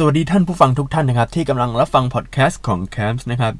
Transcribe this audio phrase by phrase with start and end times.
[0.00, 3.54] สวัสดีท่านผู้ฟังทุกท่านนะครับ ที่กำลังรับฟังพอดแคสต์ของ Camps นะครับ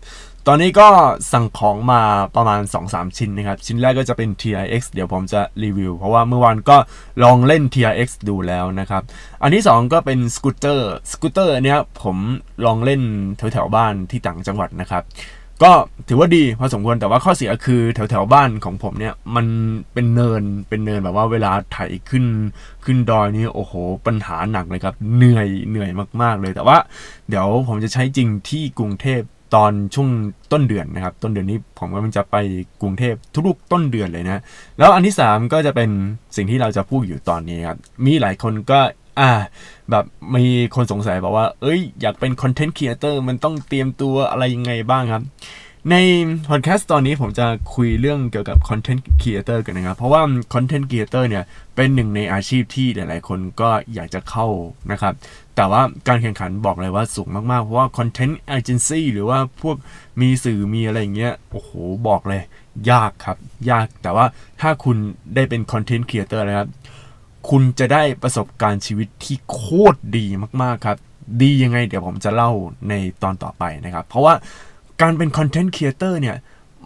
[0.47, 0.89] ตอนนี้ก็
[1.33, 2.03] สั่งของมา
[2.37, 6.77] ประมาณ 2-3 ชิ้นนะครับ ชิ้นแรกก็จะเป็น TRX เดี๋ยวผมจะรีวิว เพราะว่าเมื่อวานก็
[7.23, 9.03] ลองเล่น TRX ดูแล้วนะครับ
[9.43, 12.17] อันที่ 2 ก็เป็นสกูตเตอร์สกูตเตอร์อันเนี้ยผม
[12.67, 13.03] ลองเล่น
[13.53, 15.03] แถวๆบ้านที่ต่างจังหวัดนะครับ
[15.63, 15.73] ก็
[16.09, 19.47] ถือว่าดีพอสมควรแต่ว่าข้อเสียคือแถวแถวๆบ้านของผมเนี่ย มัน
[19.93, 21.79] เป็นเนินเป็นเนินแบบว่าเวลาไถ
[22.11, 22.25] ขึ้น
[22.85, 23.73] ขึ้นดอยนี่โอ้โห
[24.07, 25.91] ปัญหาหนักเลยครับ เหนื่อยเหนื่อย
[26.23, 26.77] มาก ๆ เลย แต่ว่า
[27.29, 29.21] เดี๋ยวผมจะใช้จริงที่กรุงเทพ
[29.55, 30.09] ตอนช่วง
[30.53, 32.37] ต้นเดือนนะครับ ต้นเดือนนี้ผมก็มันจะไป
[32.83, 33.15] กรุงเทพ
[33.49, 34.43] ทุกๆต้นเดือนเลยนะ
[34.79, 35.91] แล้วอันที่ 3 ก็จะเป็น
[36.37, 38.81] สิ่งที่เราจะพูดอยู่ตอนนี้ครับมีหลายคนก็
[39.19, 39.31] อ่า
[39.91, 40.05] แบบ
[40.35, 45.23] มีคนสงสัยบอกว่า เอ้ย อยากเป็น content creator มันต้องเตรียมตัวอะไรยังไงบ้างครับ
[45.91, 45.95] ใน
[46.49, 50.23] พอดแคสต์ตอนนี้ผมจะคุยเรื่องเกี่ยวกับ content creator กันนะครับ เพราะว่า
[50.55, 51.45] content creator เนี่ย
[51.77, 54.47] เป็นหนึ่งในอาชีพที่หลาย ๆ คนก็อยากจะเข้า
[54.93, 55.15] นะครับ
[55.57, 59.77] แต่ว่าการแข่งขันบอกเลยว่าสูงมาก ๆ เพราะว่า content agency หรือว่าพวก
[60.21, 61.71] มีสื่อมีอะไรอย่างเงี้ย โอ้โห
[62.09, 62.43] บอกเลย
[62.91, 63.37] ยากครับ
[63.71, 64.25] ยาก แต่ว่า
[64.61, 64.97] ถ้าคุณ
[65.35, 66.69] ได้เป็น content creator นะครับ
[67.49, 70.27] คุณจะได้ประสบการณ์ชีวิตที่โคตรดี
[70.63, 70.99] มากๆครับ
[71.43, 72.51] ดียังไงเดี๋ยวผมจะเล่า
[72.89, 74.35] ในตอนต่อไปนะครับ เพราะว่า
[75.01, 76.37] การเป็น content creator เนี่ย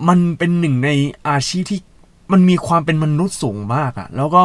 [0.09, 0.91] มันเป็นหนึ่งใน
[1.29, 1.81] อาชีพที่
[2.33, 4.43] มันมีความเป็นมนุษย์สูงมากอะแล้วก็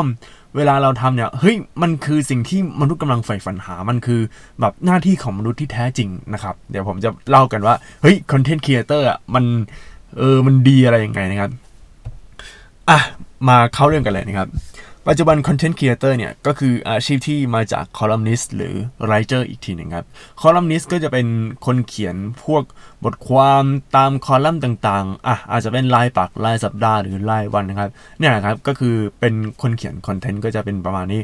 [0.55, 4.21] เวลาเราทำเนี่ยเฮ้ยมันคือสิ่งที่มนุษย์กำลังใฝ่ฝันหามันคือ
[4.59, 9.45] แบบหน้าที่ของมนุษย์ที่แท้จริงนะครับ เดี๋ยวผมจะเล่ากันว่าเฮ้ย content creator อะมัน
[10.17, 11.51] เออมันดีอะไรยังไงนะครับ
[12.89, 12.99] อะ
[13.47, 14.49] มาเข้าเรื่องกันเลยนะครับ
[15.09, 20.05] ปัจจุบัน content creator เนี่ย ก็คืออาชีพที่มาจากคอลัมนิสต์หรือไรเตอร์อีกทีหนึ่งครับ
[20.41, 21.27] คอลัมนิสต์ก็จะเป็น
[21.65, 22.63] คนเขียนพวก
[23.03, 23.63] บทความ
[23.95, 31.21] ตามคอลัมน์ต่างๆ อะอาจจะเป็นรายปักรายสัปดาห์หรือรายวันนะครับ เนี่ยนะครับ ก็คือเป็นคนเขียนคอนเทนต์ก็จะเป็นประมาณนี้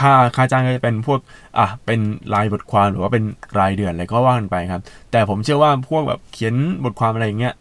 [0.00, 1.20] ค่าค่าจ้างก็จะเป็นพวก
[1.58, 2.00] อะเป็น
[2.34, 3.24] รายบทความหรือว่าเป็น
[3.58, 4.82] รายเดือนอะไรก็ว่ากันไปครับ
[5.12, 6.54] แต่ผมเชื่อว่าพวกแบบเขียน
[6.84, 7.54] บทความอะไรอย่างเงี้ย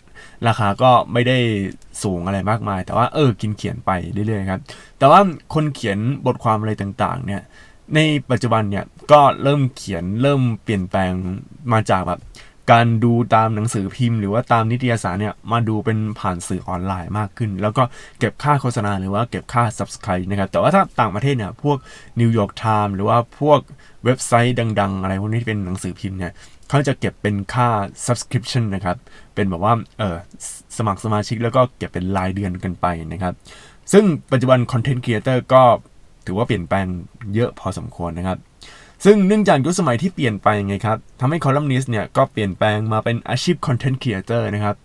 [0.48, 1.38] ราคาก็ไม่ได้
[2.04, 4.62] สูงอะไรมากมาย แต่ว่าเออกินเขียนไปเรื่อยๆครับ
[5.00, 5.20] แต่ว่า
[5.54, 7.42] คนเขียนบทความอะไรต่างๆ เนี่ย
[7.96, 8.00] ใน
[8.32, 11.12] ปัจจุบันเนี่ยก็เริ่มเขียนเริ่มเปลี่ยนแปลง
[11.72, 12.22] มาจากแบบ
[12.72, 17.84] การดูตามหนังสือพิมพ์ หรือว่าตามนิตยสารเนี่ยมาดูเป็นผ่านสื่อออนไลน์มากขึ้น แล้วก็
[18.20, 21.78] เก็บค่าโฆษณาหรือว่าเก็บค่า subscribe นะครับ แต่ว่าถ้าต่างประเทศเนี่ยพวก
[22.20, 23.60] New York Times หรือว่าพวก
[24.06, 26.32] เว็บไซต์ดัง ๆ อะไรพวกนี้ที่เป็นหนังสือพิมพ์เนี่ย
[26.70, 27.70] เขาจะเก็บเป็นค่า
[28.06, 28.98] subscription นะครับ
[29.36, 30.18] เป็นแบบว่าเออ
[30.78, 33.34] สมัครสมาชิกแล้วก็เก็บเป็นรายเดือนกันไปนะครับ
[33.92, 35.64] ซึ่งปัจจุบัน Content Creator ก็
[36.26, 36.86] ถือว่าเปลี่ยนแปลง
[37.34, 38.38] เยอะพอสมควรนะครับ
[39.06, 44.76] ซึ่งเนื่องจากยุคสมัยที่เปลี่ยนไปไงครับทำให้คอลัมนิสต์เนี่ยก็เปลี่ยนแปลงมาเป็นอาชีพ Content Creator นะครับ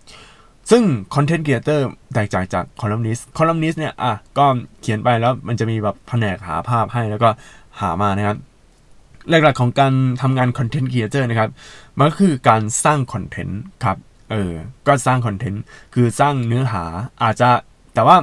[0.71, 0.83] ซึ่ง
[1.13, 1.79] Content Creator
[2.13, 4.45] แตกต่างจากคอลัมนิสต์คอลัมนิสต์เนี่ยอะก็
[4.81, 7.29] เขียนไปแล้วมันจะมีแบบแผนกหาภาพให้แล้วก็
[7.79, 8.37] หามานะครับ
[9.29, 11.49] หลักๆของการทำงาน Content Creator นะครับ
[11.97, 13.97] มันก็คือการสร้าง content ครับ
[14.31, 14.53] เออ
[14.87, 16.83] ก็สร้าง content คือสร้างเนื้อหา
[17.23, 17.49] อาจจะ
[17.93, 18.17] แต่ว่า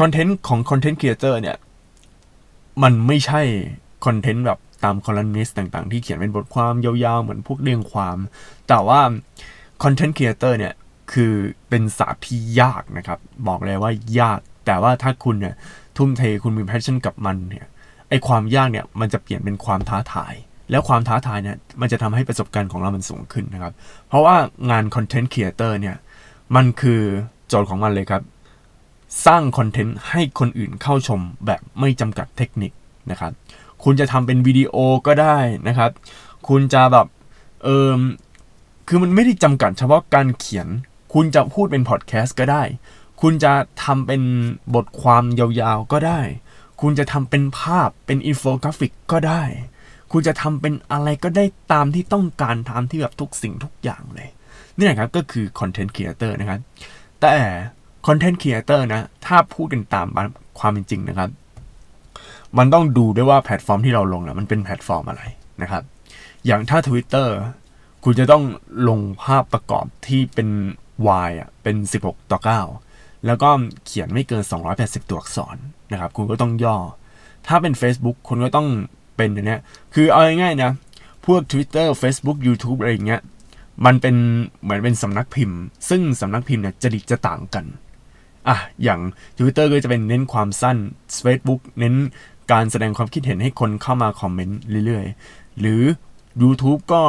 [0.00, 1.56] content ของ content creator เนี่ย
[2.82, 3.40] มันไม่ใช่
[4.06, 8.18] content แบบตามคอลัมนิสต์ต่าง ๆ ที่เขียนเป็นบทความยาวๆ เหมือนพวกเรียงความ
[8.68, 9.00] แต่ว่า
[9.82, 10.74] content creator เนี่ย
[11.12, 11.32] คือ
[11.68, 15.54] เป็นศาสตร์ที่ยากนะครับ บอกเลยว่ายาก แต่ว่าถ้าคุณเนี่ย
[15.96, 17.66] ทุ่มเทคุณมี passion กับมันเนี่ย
[18.08, 20.34] ไอความยากเนี่ย มันจะเปลี่ยนเป็นความท้าทาย
[20.72, 23.72] แล้วความท้าทายเนี่ยมันจะทำให้ประสบการณ์ของเรามันสูงขึ้นนะครับ
[24.08, 24.36] เพราะว่า
[24.70, 25.96] งานคอนเทนต์ครีเอเตอร์เนี่ย
[26.56, 27.00] มันคือ
[27.48, 28.22] โจทย์ของมันเลยครับ
[29.26, 32.72] สร้างคอนเทนต์ให้คนอื่นเข้าชมแบบไม่จำกัดเทคนิค
[33.10, 33.32] นะครับ
[33.84, 34.74] คุณจะทำเป็นวิดีโอ
[35.06, 35.38] ก็ได้
[35.68, 35.90] นะครับ
[36.48, 37.06] คุณจะแบบ
[37.64, 37.98] เออ
[38.88, 40.68] คือมันไม่ได้จำกัดเฉพาะการเขียน
[41.14, 42.62] คุณจะพูดเป็นพอดแคสต์ก็ได้
[43.20, 43.52] คุณจะ
[43.84, 44.22] ทำเป็น
[44.74, 46.20] บทความยาวๆก็ได้
[46.80, 49.42] คุณจะทำเป็นภาพเป็นอินโฟกราฟิกก็ได้
[50.12, 54.28] คุณจะทำเป็นอะไรก็ได้ตามที่ต้องการตามที่แบบทุกสิ่งทุกอย่างเลย
[54.76, 56.60] นี่นะครับก็คือคอนเทนต์ครีเอเตอร์นะครับ
[57.20, 57.34] แต่
[58.06, 60.06] คอนเทนต์ครีเอเตอร์นะ ถ้าพูดกันตาม
[60.58, 61.30] ความเป็นจริงนะครับ
[62.58, 65.22] มันต้องดูด้วยว่าแพลตฟอร์มที่เราลงนะมันเป็นแพลตฟอร์มอะไร
[65.62, 65.82] นะครับ
[66.46, 67.28] อย่างถ้า Twitter
[68.04, 68.44] คุณจะต้อง
[68.88, 70.48] ลงภาพประกอบที่เป็น
[71.28, 72.40] Y อะเป็น 16 ต่อ
[72.80, 73.48] 9 แล้วก็
[73.84, 74.42] เขียนไม่เกิน
[74.76, 75.56] 280 ตัวอักษร
[75.92, 76.76] นะครับ คุณก็ต้องย่อ
[77.46, 78.68] ถ้าเป็น Facebook คุณก็ต้อง
[79.22, 79.60] เป็นอันเนี้ย
[79.94, 80.72] คือเอาง่ายๆนะ
[81.26, 83.22] พวก Twitter Facebook YouTube อะไรอย่างเงี้ย
[83.86, 84.16] มันเป็น
[84.62, 85.58] เหมือนเป็นสำนักพิมพ์
[85.88, 87.64] ซึ่งสำนักพิมพ์เนี่ยจริตจะต่างกัน
[88.48, 89.00] อะอย่าง
[89.38, 90.76] Twitter ก็จะเป็นเน้นความสั้น
[91.24, 91.94] Facebook เน้น
[92.52, 95.82] การแสดงความคิดเห็นให้คนเข้ามาคอมเมนต์เรื่อยๆ หรือ
[96.42, 97.02] YouTube ก็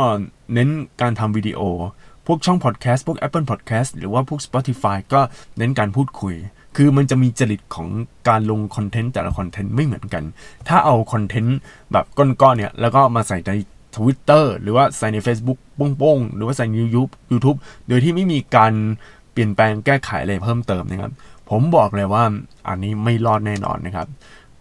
[0.54, 0.70] เน้น
[1.02, 1.62] การทำวิดีโอ
[2.28, 5.22] พวกช่องพอดแคสต์พวก Apple Podcast หรือว่าพวก Spotify ก็
[5.58, 6.36] เน้นการพูดคุย
[6.76, 7.88] คือมันจะมีจริตของ
[8.30, 10.24] การลงคอนเทนต์แต่ละคอนเทนต์ไม่เหมือนกัน
[10.68, 11.58] ถ้าเอาคอนเทนต์
[11.92, 13.52] แบบก้อนๆเนี่ย แล้วก็มาใส่ใน
[13.96, 15.60] Twitter หรือว่าใส่ใน Facebook
[15.98, 18.74] โป้งๆ หรือว่าใส่ใน YouTube YouTube โดยที่ไม่มีการ
[19.32, 21.12] เปลี่ยนแปลงแก้ไขอะไรเพิ่มเติมนะครับ
[21.50, 22.24] ผมบอกเลยว่า
[22.68, 24.08] อันนี้ไม่รอดแน่นอนนะครับ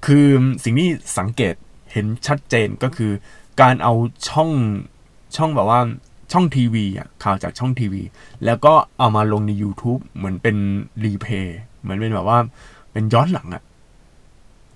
[0.07, 0.27] คือ
[0.65, 1.55] สิ่งที่สังเกต
[1.93, 3.13] เห็นชัดเจนก็คือ
[3.61, 3.95] การเอา
[4.29, 4.51] ช่อง
[5.37, 5.81] ช่องแบบว่า
[6.33, 8.03] ช่องทีวีอะข่าวจากช่องทีวี
[8.45, 10.57] แล้วก็เอามาลงใน YouTube เหมือนเป็น
[11.05, 12.39] รีเพย์ เหมือนเป็นแบบว่า
[12.93, 13.63] เป็นย้อนหลังอะ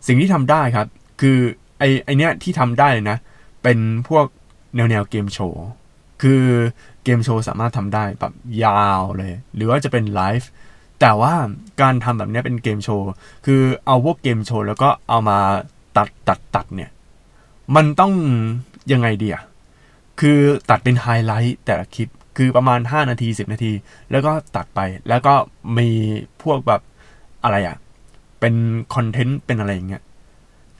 [0.07, 0.87] สิ่งที่ทำได้ครับ
[1.21, 1.39] คือ
[1.79, 3.19] ไอไอเนี้ยที่ทำได้เลยนะ
[3.63, 4.27] เป็นพวก
[4.77, 5.67] แนวแนวเกมโชว์
[6.23, 6.43] คือ
[7.05, 8.33] เกมโชว์สามารถทำได้แบบ
[8.65, 10.49] ยาวเลย หรือว่าจะเป็นไลฟ์
[11.01, 11.35] แต่ว่า
[11.83, 13.09] การทำแบบนี้เป็นเกมโชว์
[13.47, 15.39] คือเอาพวกเกมโชว์แล้วก็เอามา
[15.97, 16.91] ตัดตัดตัดเนี่ย
[17.77, 18.13] มันต้อง
[18.93, 19.43] ยังไงดีอะ
[20.21, 20.39] คือ
[20.71, 23.73] ตัดเป็นไฮไลท์แต่ละคลิปคือประมาณ 5 นาที 10 นาที
[24.11, 25.35] แล้วก็ตัดไปแล้วก็
[25.79, 25.89] มี
[26.43, 26.81] พวกแบบ
[27.47, 27.77] อะไรอะ
[28.41, 28.55] เป็น
[28.95, 30.03] คอนเทนต์เป็นอะไรอย่างเงี้ย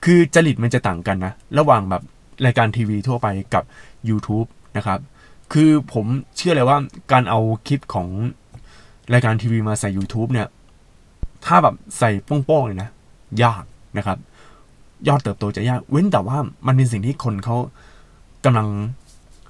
[0.03, 2.03] คือจริตมันจะต่างกันนะ ระหว่างแบบ
[2.45, 3.63] รายการทีวีทั่วไปกับ
[4.09, 4.47] YouTube
[4.77, 4.99] นะครับ
[5.53, 6.05] คือผม
[6.35, 6.77] เชื่อเลยว่า
[7.11, 8.07] การเอาคลิปของ
[9.13, 10.47] รายการทีวีมาใส่ YouTube เนี่ย
[11.45, 12.11] ถ้าแบบใส่
[12.45, 12.89] โป้งๆเลยนะ
[13.43, 13.63] ยาก
[13.97, 14.17] นะครับ
[15.07, 16.37] ยอดเติบโตจะยาก เว้นแต่ว่า
[16.67, 17.57] มันเป็นสิ่งที่คนเขา
[18.45, 18.67] กำลัง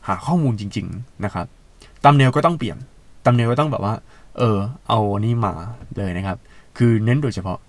[0.07, 1.45] หาข้อมูลจริง ๆ นะครับ
[2.03, 2.77] ตำเนลก็ต้องเปลี่ยน
[3.25, 3.93] ตำเนลก็ต้องแบบว่า
[4.37, 4.57] เออ
[4.89, 5.53] เอานี่มา
[5.97, 6.37] เลยนะครับ
[6.77, 7.59] คือเน้นโดยเฉพาะ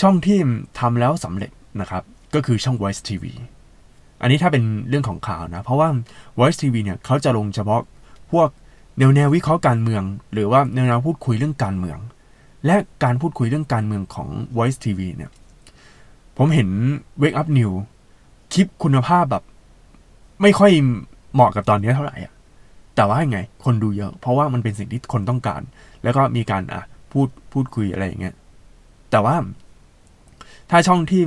[0.00, 0.38] ช่องที่
[0.80, 1.50] ทำแล้วสำเร็จ
[1.80, 2.02] นะครับ
[2.34, 3.24] ก็คือช่อง Voice TV
[4.20, 5.88] อันนี้ถ้าเป็นเรื่องของข่าวนะ เพราะว่า
[6.38, 7.80] Voice TV เนี่ยเขาจะลงเฉพาะ
[8.32, 8.48] พวก
[8.98, 10.02] แนวแนววิเคราะห์การเมือง
[10.32, 11.98] หรือว่าแนวแนวพูดคุยเรื่องการเมือง
[12.66, 15.30] และการพูดคุยเรื่องการเมืองของ Voice TV เนี่ย
[16.36, 16.68] ผมเห็น
[17.22, 17.72] Wake Up New
[18.52, 19.44] คลิปคุณภาพแบบ
[20.42, 20.72] ไม่ค่อย
[21.34, 22.32] เหมาะกับตอนนี้เท่าไหร่อะ
[22.96, 25.62] แต่ว่าไง คนดูเยอะ เพราะว่ามันเป็นสิ่งที่คนต้องการ
[26.02, 26.82] แล้วก็มีการอะ
[27.16, 28.34] พูดพูดคุยอะไรอย่างเงี้ย
[29.10, 29.36] แต่ว่า
[30.70, 31.22] ถ้าช่องที่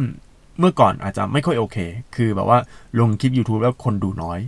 [0.59, 1.77] เมื่อก่อนอาจจะไม่ค่อยโอเค
[2.15, 2.59] คือแบบว่า
[2.99, 4.39] ลงคลิป YouTube แล้วคนดูน้อย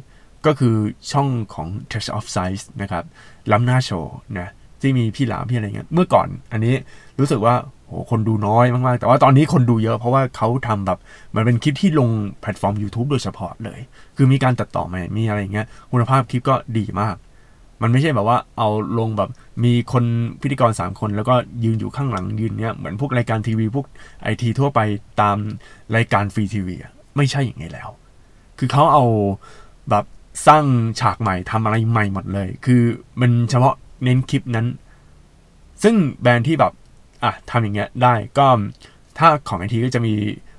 [0.46, 0.76] ก็คือ
[1.12, 3.04] ช่องของ Touch of Size นะครับ
[3.52, 4.48] ล้ำหน้าโชว์นะ
[4.82, 6.76] ที่มีพี่หลามพี่อะไรเงี้ยเมื่อก่อนอันนี้
[7.20, 7.56] รู้สึกว่า
[7.86, 11.00] โหคนดูน้อยมาก ๆ แต่ว่าตอนนี้คนดูเยอะเพราะว่าเขาทำแบบ
[11.36, 12.10] มันเป็นคลิปที่ลง
[12.42, 13.80] แพลตฟอร์ม YouTube โดยเฉพาะเลย
[14.18, 17.16] คือมีการตัดต่อใหม่มีอะไรเงี้ยคุณภาพคลิปก็ดีมาก
[17.82, 18.70] มันไม่ใช่แบบว่าเอา
[19.00, 19.30] ลงแบบ
[19.64, 20.04] มีคน
[20.42, 23.86] พิธีกร 3 คน แล้วก็ยืนอยู่ข้างหลังยืนเนี้ยเหมือนพวกรายการทีวีพวก
[24.22, 24.80] ไอทีทั่วไป
[25.22, 25.38] ตาม
[25.96, 26.76] รายการฟรีทีวี
[27.18, 27.90] ไม่ใช่อย่างนี้แล้ว
[28.58, 29.06] คือเขาเอา
[29.90, 30.06] แบบ
[30.48, 30.66] สร้าง
[31.00, 32.82] ฉากใหม่ทำอะไรใหม่หมดเลย คือ
[33.22, 34.68] มันเฉพาะเน้นคลิปนั้น
[35.84, 36.74] ซึ่งแบรนด์ที่แบบ
[37.24, 38.48] อะทำอย่างเงี้ยได้ก็
[39.18, 40.14] ถ้าของไอทีก็จะมี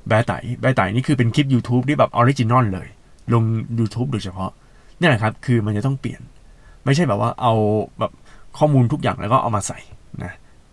[0.08, 2.88] แบร์ไตแบร์ไตนี่คือเป็นคลิป YouTube ที่แบบ original เลย
[3.32, 3.44] ลง
[3.78, 4.50] YouTube โดยเฉพาะ
[4.98, 6.20] นี่แหละครับ คือมันจะต้องเปลี่ยน
[6.84, 7.54] ไม่ใช่แบบว่าเอา
[7.98, 8.12] แบบ
[8.58, 9.78] ข้อมูลทุกอย่างแล้วก็เอามาใส่
[10.24, 10.32] นะ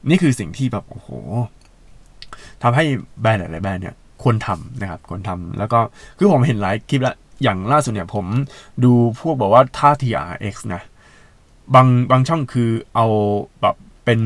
[0.09, 1.09] นี่คือสิ่งที่แบบโอ้โห
[2.63, 2.85] ทำให้
[3.21, 5.79] แบรนด์หลายๆแบรนด์เนี่ยควรทำนะครับควรทำแล้วก็
[6.17, 8.25] คือผมเห็นหลายคลิปแล้วอย่างล่าสุดเนี่ยผม
[8.83, 10.81] ดูพวกบอกว่าท่า TRX นะ
[11.75, 13.05] บางบางช่องคือเอา
[13.61, 13.75] แบบ
[14.05, 14.19] เป็น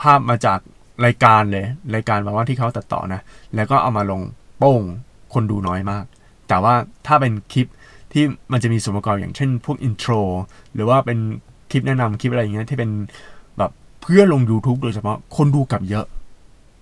[0.00, 0.58] ภาพมาจาก
[1.04, 1.64] รายการเลย
[1.94, 3.20] รายการแบบว่าที่เขาตัดต่อนะ
[3.54, 4.20] แล้วก็เอามาลง
[4.58, 4.82] โป้ง
[5.34, 6.04] คนดูน้อยมาก
[6.48, 6.74] แต่ว่า
[7.06, 7.66] ถ้าเป็นคลิป
[8.12, 10.12] ที่มันจะมีส่วนประกอบอย่างเช่น พวก intro
[10.74, 11.18] หรือว่าเป็น
[11.70, 12.90] คลิปแนะนำคลิปอะไรอย่างเงี้ยที่เป็น
[13.58, 13.70] แบบ
[14.02, 16.06] เพื่อลง YouTube โดยเฉพาะคนดูกลับเยอะ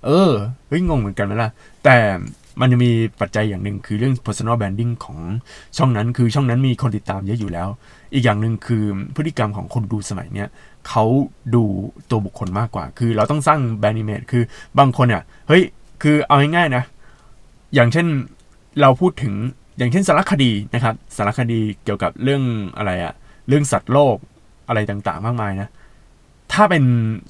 [0.05, 0.33] เออ
[0.69, 1.51] เฮ้ยงงเหมือนกันไหมล่ะ
[1.85, 1.97] แต่
[2.61, 5.19] มันจะมีปัจจัยอย่างหนึ่งคือเรื่อง personal branding ของ
[5.77, 7.69] ช่องนั้นคือช่องนั้นมีคนติดตามเยอะอยู่แล้ว
[8.15, 8.85] อีกอย่างหนึ่งคือ
[9.17, 10.49] พฤติกรรมของคนดูสมัยเนี้ย
[10.89, 11.05] เขา
[11.55, 11.63] ดู
[12.11, 14.43] ตัวบุคคลมากกว่า คือเราต้องสร้าง brand image คือ
[14.79, 15.63] บางคนเนี่ยเฮ้ย
[16.03, 16.85] คือเอาง่ายๆนะ
[17.75, 18.07] อย่างเช่น
[18.81, 19.35] เราพูดถึง
[19.81, 22.43] อย่างเช่นสารคดีนะครับสารคดีเกี่ยวกับเรื่อง
[22.77, 23.15] อะไรอะ
[23.49, 24.17] เรื่องสัตว์โลก
[24.69, 25.69] อะไรต่างๆ มากมายนะ
[26.53, 26.85] ถ้าเป็น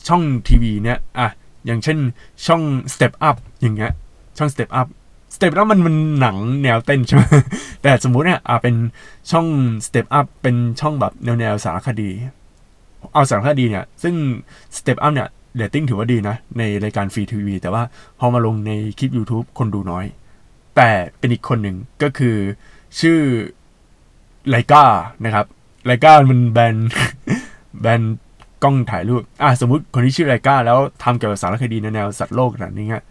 [0.09, 1.29] ช่องทีวีเนี่ยอะ
[1.67, 1.99] อย่างเช่น
[2.47, 2.63] ช่อง
[2.95, 3.93] Step Up อย่างเงี้ย
[4.39, 4.89] ช่อง Step Up
[5.35, 7.23] Step Up มันมันหนังแนวเต้นใช่ไหม
[7.83, 8.77] แต่สมมุติเนี่ยอะเป็น
[9.31, 9.47] ช่อง
[9.87, 12.09] Step Up เป็นช่องแบบแนวแนวสารคดี
[13.13, 14.15] เอาสารคดีเนี่ย ซึ่ง
[14.79, 17.83] Step Up เนี่ยเรตติ้งถือว่าดีนะ ในรายการฟรีทีวีแต่ว่า
[18.19, 20.05] พอมาลงในคลิป YouTube คนดูน้อย
[20.83, 22.37] แต่เป็นอีกคนหนึ่งก็คือ
[23.01, 23.21] ชื่อ
[24.49, 24.85] ไลกา
[25.25, 25.47] นะครับ
[25.87, 26.77] ไลกามันแบรนด์
[27.81, 28.03] แบรนด์
[28.63, 33.05] กล้องถ่ายรูปอะสมมุติคนที่ชื่อไลกาแล้วทำเกี่ยวกับสารคดีในแนวสัตว์โลกแบบนี้เงี้ย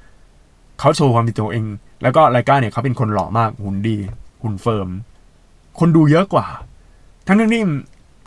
[0.80, 1.66] เขาโชว์ความเป็นตัวเอง
[2.02, 3.98] แล้วก็ไลกาเนี่ยเขาเป็นคนหล่อมากหุ่นดี
[4.44, 4.88] หุ่นเฟิร์ม
[5.80, 6.48] คนดูเยอะกว่า
[7.28, 7.64] ทั้งนั้นนี่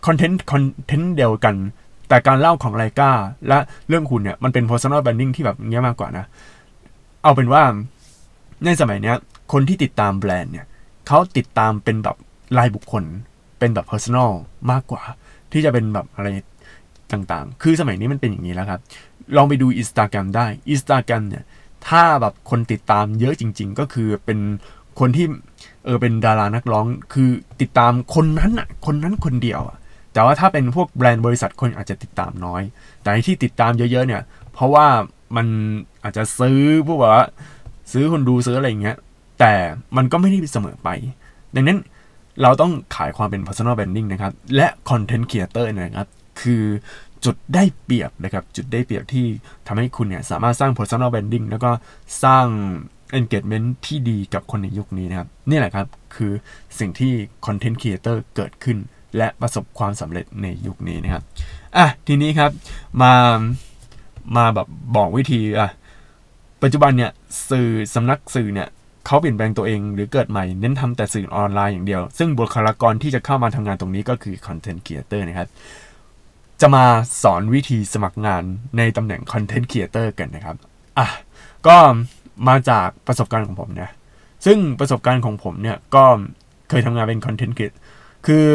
[0.06, 1.54] คอนเทนต์คอนเทนต์เดียวกัน
[2.08, 3.10] แต่การเล่าของไลกา
[3.48, 3.58] และ
[3.88, 6.24] เรื่องหุ่นเนี่ยมันเป็น personal branding ที่แบบเงี้ยมากกว่านะ
[7.22, 7.62] เอาเป็นว่า
[8.66, 9.16] ในสมัยเนี้ย
[9.52, 10.66] คนที่ติดตามแบรนด์เนี่ย
[11.06, 12.16] เขาติดตามเป็นแบบ
[12.58, 13.04] รายบุคคล
[13.58, 14.30] เป็นแบบ personal
[14.70, 15.02] มากกว่า
[15.52, 16.28] ที่จะเป็นแบบอะไร
[17.12, 18.80] ต่างๆ คือสมัยนี้มันเป็นอย่างนี้แล้วครับ
[19.36, 21.44] ลองไปดู Instagram ได้ Instagram เนี่ย
[21.88, 24.38] ถ้าแบบคนติดตามเยอะจริง ๆ ก็คือเป็น
[25.00, 25.26] คนที่
[25.84, 27.28] เออเป็นดารานักร้อง คือ
[27.60, 29.76] ติดตามคนนั้นอะ คนนั้นคนเดียวอะ
[30.12, 32.62] แต่ว่าถ้าเป็นพวกแบรนด์บริษัทคนอาจจะติดตามน้อย
[33.02, 34.86] แต่ที่ติดตามเยอะๆเนี่ย เพราะว่า
[35.36, 35.46] มัน
[36.02, 37.14] อาจจะซื้อพวกว่า
[37.92, 38.96] ซื้อคนดูซื้ออะไรอย่างเงี้ย
[39.42, 39.56] แต่
[39.96, 40.88] มันก็ไม่ได้เสมอไป
[41.54, 41.78] ดังนั้น
[42.42, 46.08] เราต้องขายความเป็น personal branding นะครับ และ content creator นะครับ
[46.40, 46.64] คือ
[47.24, 49.26] จุดได้เปรียบนะครับ จุดได้เปรียบที่
[49.66, 51.70] ทำให้คุณเนี่ยสามารถสร้าง personal branding แล้วก็
[52.24, 52.46] สร้าง
[53.18, 56.32] engagement ที่ดีกับคนในยุคนี้นะครับ นี่แหละครับ คือ
[56.78, 57.12] สิ่งที่
[57.46, 58.78] content creator เกิดขึ้น
[59.16, 61.22] และประสบความสำเร็จในยุคนี้นะครับ
[61.76, 62.50] อะ ทีนี้ครับ
[63.02, 63.12] มา
[64.36, 65.68] มาแบบบอกวิธีอะ
[66.62, 67.10] ปัจจุบันเนี่ย
[67.50, 68.68] สื่อสำนักสื่อเนี่ย
[69.06, 75.48] เขาเปลี่ยนแปลงตัวเองหรือเกิดใหม่เน้นทำแต่สื่อออนไลน์อย่างเดียว ซึ่งบุคลากรที่จะเข้ามาทำงานตรงนี้ก็คือคอนเทนต์ครีเอเตอร์นะครับ
[76.60, 76.84] จะมา
[77.22, 78.42] สอนวิธีสมัครงาน
[78.78, 80.56] ในตำแหน่งคอนเทนต์ครีเอเตอร์กันนะครับ
[80.98, 81.08] อะ
[81.66, 81.76] ก็
[82.48, 83.90] มาจากประสบการณ์ของผมนะ
[84.46, 86.04] ซึ่งประสบการณ์ของผมเนี่ยก็
[86.68, 87.70] เคยทำงานเป็นคอนเทนต์ครีเอ
[88.26, 88.46] คือ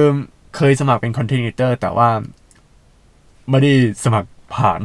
[0.56, 2.10] เคยสมัครเป็นคอนเทนต์ครีเอเตอร์แต่ว่า
[3.50, 3.74] ไม่ได้
[4.04, 4.80] สมัคร ผ่าน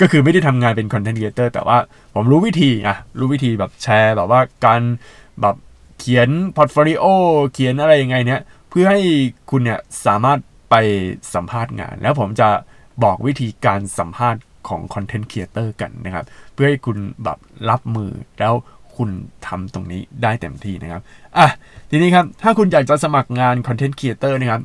[0.00, 1.78] ก็คือไม่ได้ทำงานเป็นคอนเทนต์ครีเอเตอร์แต่ว่า
[2.14, 4.80] ผมรู้วิธีอะรู้วิธีแบบแชร์แบบว่าการ
[5.40, 5.56] แบบ
[5.98, 7.04] เขียนพอร์ตโฟลิโอ
[7.52, 9.00] เขียนอะไรยังไงเนี้ยเพื่อให้
[9.50, 10.38] คุณเนี่ยสามารถ
[10.70, 10.74] ไป
[11.34, 12.48] สัมภาษณ์งาน แล้วผมจะ
[13.04, 17.38] บอกวิธีการสัมภาษณ์ของคอนเทนต์ครีเอเตอร์กันนะครับ เพื่อให้คุณแบบ
[17.70, 18.54] รับมือแล้ว
[18.96, 19.10] คุณ
[19.46, 21.02] ทำตรงนี้ได้เต็มที่นะครับ
[21.38, 21.48] อะ
[21.90, 24.62] ทีนี้ครับ ถ้าคุณอยากจะสมัครงานคอนเทนต์ครีเอเตอร์นะครับ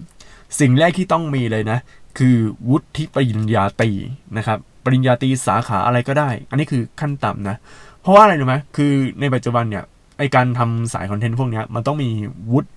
[0.59, 1.79] สิ่งแรกที่ต้องมีเลยนะ
[2.17, 2.37] คือ
[2.69, 3.91] วุฒิปริญญาตรี
[4.37, 7.57] นะครับ ปริญญาตรีสาขาอะไรก็ได้ อันนี้คือขั้นต่ำนะ
[8.01, 8.91] เพราะว่าอะไรรู้ไหมคือ
[9.21, 9.83] ในปัจจุบันเนี่ย
[10.17, 12.09] ไอการทำสายคอนเทนต์พวกนี้มันต้องมี
[12.51, 12.69] วุฒิ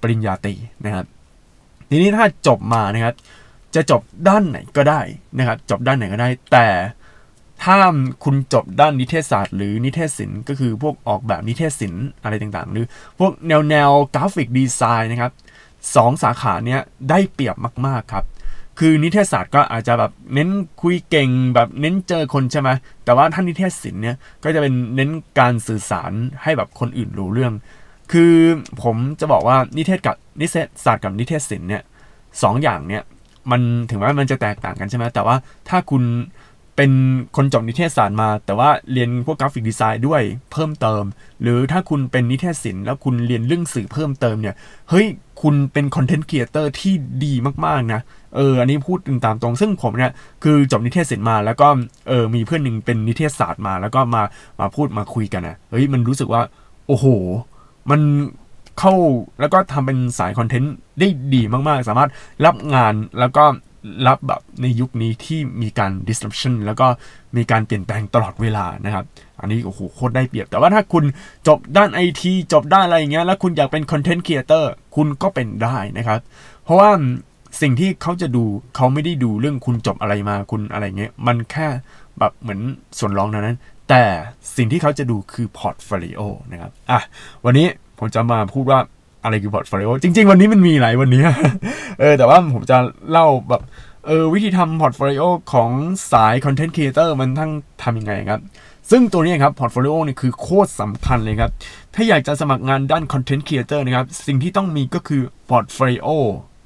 [0.00, 1.06] ปริญญาตรีนะครับ
[1.90, 3.14] ทีนี้ถ้าจบมานะครับ
[3.74, 5.00] จะจบด้านไหนก็ได้
[5.38, 6.66] นะครับ จบด้านไหนก็ได้ แต่
[7.62, 7.76] ถ้า
[8.24, 12.86] คุณจบด้านนิเทศศาสตร์ หรือนิเทศศิลป์ก็คือพวกออกแบบนิเทศศิลป์อะไรต่างๆ หรือ
[13.18, 15.32] พวกแนวแนวกราฟิกดีไซน์นะครับ
[15.96, 18.24] สองสาขาเนี้ยได้เปรียบมากๆครับ
[18.78, 20.50] คือนิเทศศาสตร์ก็อาจจะแบบเน้น
[20.82, 22.70] คุยเก่งแบบเน้นเจอคนใช่ไหม
[23.04, 26.12] แต่ว่าท่านนิเทศศิลป์เนี่ยก็จะเป็นเน้นการสื่อสาร
[26.42, 27.52] ให้แบบคนอื่นรู้เรื่อง
[28.12, 28.32] คือ
[28.82, 31.82] ผมจะบอกว่านิเทศกับนิเทศศาสตร์กับนิเทศศิลป์เนี่ย
[32.42, 33.02] สองอย่างเนี่ย
[33.50, 35.36] มันถึงแม้มันจะแตกต่างกันใช่ไหมแต่ว่า
[35.68, 36.02] ถ้าคุณ
[36.76, 36.92] เป็น
[37.36, 41.04] คนจบนิเทศศาสตร์มา แต่ว่าเรียนพวกกราฟิกดีไซน์ด้วยเพิ่มเติม
[41.42, 44.54] หรือถ้าคุณเป็นนิเทศศิลป์แล้วคุณเรียนเรื่องสื่อเพิ่มเติมเนี่ย
[44.90, 45.06] เฮ้ย
[45.42, 47.32] คุณเป็นคอนเทนต์ครีเอเตอร์ที่ดี
[47.66, 48.00] มากๆนะ
[48.36, 50.12] เอออันนี้พูดตามตรง ซึ่งผมเนี่ย
[50.44, 51.68] คือจบนิเทศศิลป์มา แล้วก็
[52.08, 54.22] เออมีเพื่อนหนึ่งเป็นนิเทศศาสตร์มา แล้วก็มา
[54.60, 56.42] มาพูดมาคุยกันนะเฮ้ยมันรู้สึกว่า
[56.86, 57.06] โอ้โห
[57.90, 58.00] มัน
[58.78, 58.94] เข้า
[59.40, 62.10] แล้วก็ทำเป็นสายคอนเทนต์ได้ดีมากๆ สามารถ
[62.44, 63.44] รับงานแล้วก็
[64.06, 66.86] รับแบบในยุคนี้ที่มีการ disruption แล้วก็
[67.36, 69.04] มีการเปลี่ยนแปลงตลอดเวลานะครับ
[69.40, 71.04] อันนี้โอ้โหโคตรได้เปรียบ แต่ว่าถ้าคุณ
[71.48, 76.20] จบด้านไอทีจบด้านอะไรอย่างเงี้ยแล้วคุณอยากเป็นคอนเทนต์ครีเอเตอร์คุณก็เป็นได้นะครับ
[76.64, 76.90] เพราะว่า
[77.60, 78.44] สิ่งที่เขาจะดู
[78.76, 81.66] เขาไม่ได้ดูเรื่องคุณจบอะไรมาคุณอะไรเงี้ยมันแค่
[82.18, 82.60] แบบเหมือน
[82.98, 83.58] ส่วนรองนั้น
[83.88, 84.02] แต่
[84.56, 86.20] สิ่งที่เขาจะดูคือพอร์ตโฟลิโอ
[86.50, 87.00] นะครับอะ
[87.44, 87.66] วันนี้
[87.98, 88.78] ผมจะมาพูดว่า
[89.24, 91.22] อะไรคือพอร์ตโฟลิโอจริง ๆ วันนี้มันมีหลายวันนี้
[92.00, 92.76] เออแต่ว่าผมจะ
[93.10, 93.62] เล่าแบบ
[94.06, 95.70] เออวิธีทำพอร์ตโฟลิโอของ
[96.12, 97.50] สายคอนเทนต์ครีเอเตอร์มันต้อง
[97.82, 98.40] ทำยังไงครับ
[98.90, 101.50] ซึ่งตัวนี้ครับพอร์ตโฟลิโอนี่คือโคตรสำคัญเลยครับ
[101.94, 106.08] ถ้าอยากจะสมัครงานด้านคอนเทนต์ครีเอเตอร์นะครับ สิ่งที่ต้องมีก็คือพอร์ตโฟลิโอ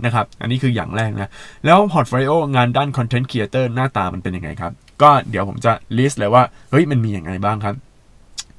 [0.04, 1.30] นะครับ อันนี้คืออย่างแรกนะ
[1.64, 7.76] แล้วพอร์ตโฟลิโองานด้านคอนเทนต์ครีเอเตอร์หน้าตามันเป็นยังไงครับ ก็เดี๋ยวผมจะ list เลยว่า เฮ้ย มันมีอย่างไรบ้างครับ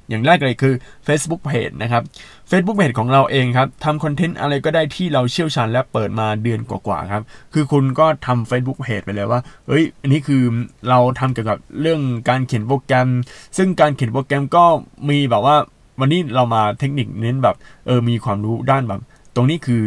[0.08, 0.74] อย่างแรกเลยคือ
[1.06, 2.02] Facebook Page นะครับ
[2.50, 7.22] Facebook Page ของเราเองครับทำคอนเทนต์อะไรก็ได้ที่เราเชี่ยวชาญและเปิดมาเดือนกว่าๆครับ
[7.54, 10.42] คือคุณก็ทำ Facebook Page ไปเลยว่า เฮ้ย อันนี้คือ
[10.88, 13.08] เราทำเกี่ยวกับเรื่องการเขียนโปรแกรม
[13.56, 14.64] ซึ่งการเขียนโปรแกรมก็
[15.10, 15.56] มีแบบว่า
[16.00, 17.56] วันนี้เรามาเทคนิคเน้นแบบ
[17.86, 19.00] เออมีความรู้ด้านแบบ
[19.34, 19.82] ตรงนี้คือ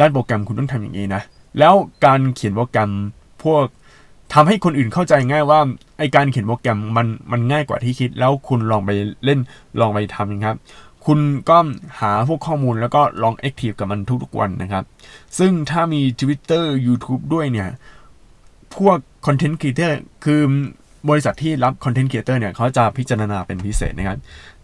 [0.00, 1.22] ด้านโปรแกรมคุณต้องทำอย่างนี้นะ
[1.58, 1.74] แล้ว
[2.04, 2.90] การเขียนโปรแกรม
[3.44, 3.64] พวก
[4.34, 5.60] ทำให้คนอื่นเข้าใจง่ายว่า
[5.98, 8.90] ไอการเขียนโปรแกรมมันมันง่ายกว่าที่คิด แล้วคุณลองไป
[9.24, 9.40] เล่น
[9.80, 10.56] ลองไปทำนะครับ
[11.06, 11.58] คุณก็
[12.00, 14.84] หาพวกข้อมูลแล้วก็ลองแอคทีฟกับมันทุกๆวันนะครับ
[15.38, 17.68] ซึ่งถ้ามี Twitter YouTube ด้วยเนี่ย
[18.76, 18.96] พวก
[19.26, 20.40] คอนเทนต์ครีเอเตอร์คือ
[21.08, 24.18] บริษัทที่รับคอนเทนต์ครีเอเตอร์เนี่ยเขาจะพิจารณาเป็นพิเศษนะครับ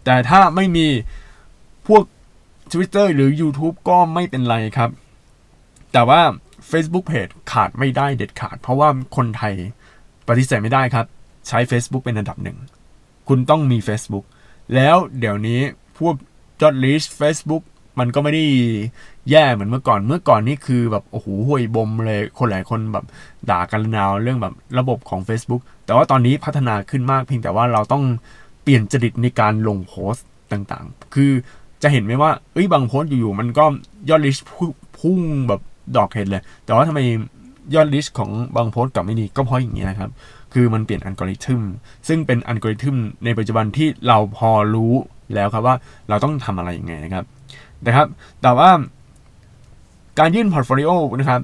[0.05, 0.87] แต่ถ้าไม่มี
[1.87, 2.03] พวก
[2.71, 4.89] Twitter หรือ YouTube ก็ไม่เป็นไรครับ
[5.93, 6.21] แต่ว่า
[6.71, 9.53] Facebook Page ขาดไม่ได้เด็ดขาด เพราะว่าคนไทย
[10.27, 11.05] ปฏิเสธไม่ได้ครับ
[11.47, 12.57] ใช้ Facebook เป็นอันดับหนึ่ง
[13.27, 14.25] คุณต้องมี Facebook
[14.75, 15.59] แล้วเดี๋ยวนี้
[15.99, 16.15] พวก
[16.61, 17.63] จอดลิส Facebook
[17.99, 18.45] มันก็ไม่ได้
[19.29, 23.05] แย่เหมือนเมื่อก่อน เมื่อก่อนนี่คือแบบโอ้โหห่วยบรมเลย คนหลายคนแบบ
[23.49, 28.03] ด่ากันนาวเรื่องแบบระบบของ Facebook แต่ว่าตอนนี้พัฒนาขึ้นมากเพียงแต่ว่าเราต้อง
[28.63, 31.31] เปลี่ยนจริตในการลงโพสต์ต่างๆ คือ
[31.83, 33.65] จะเห็นไหมว่า เอ้ยบางโพสต์อยู่ๆมันก็
[34.09, 34.37] ยอด reach
[34.99, 35.61] พุ่งแบบ
[35.97, 36.99] ดอกเห็ดเลย แต่ว่าทำไม
[37.75, 40.09] ยอด reach ของบางโพสต์กลับไม่ดีก็เพราะอย่างนี้นะครับ
[40.53, 41.61] คือมันเปลี่ยนอัลกอริทึม
[42.07, 42.95] ซึ่งเป็นอัลกอริทึม
[43.25, 44.93] ในปัจจุบันที่เราพอรู้
[45.35, 45.75] แล้วครับว่า
[46.09, 47.23] เราต้องทำอะไรยังไงนะครับ
[47.85, 48.07] นะครับ
[48.41, 48.69] แต่ว่า
[50.19, 51.41] การยื่น portfolio นะครับ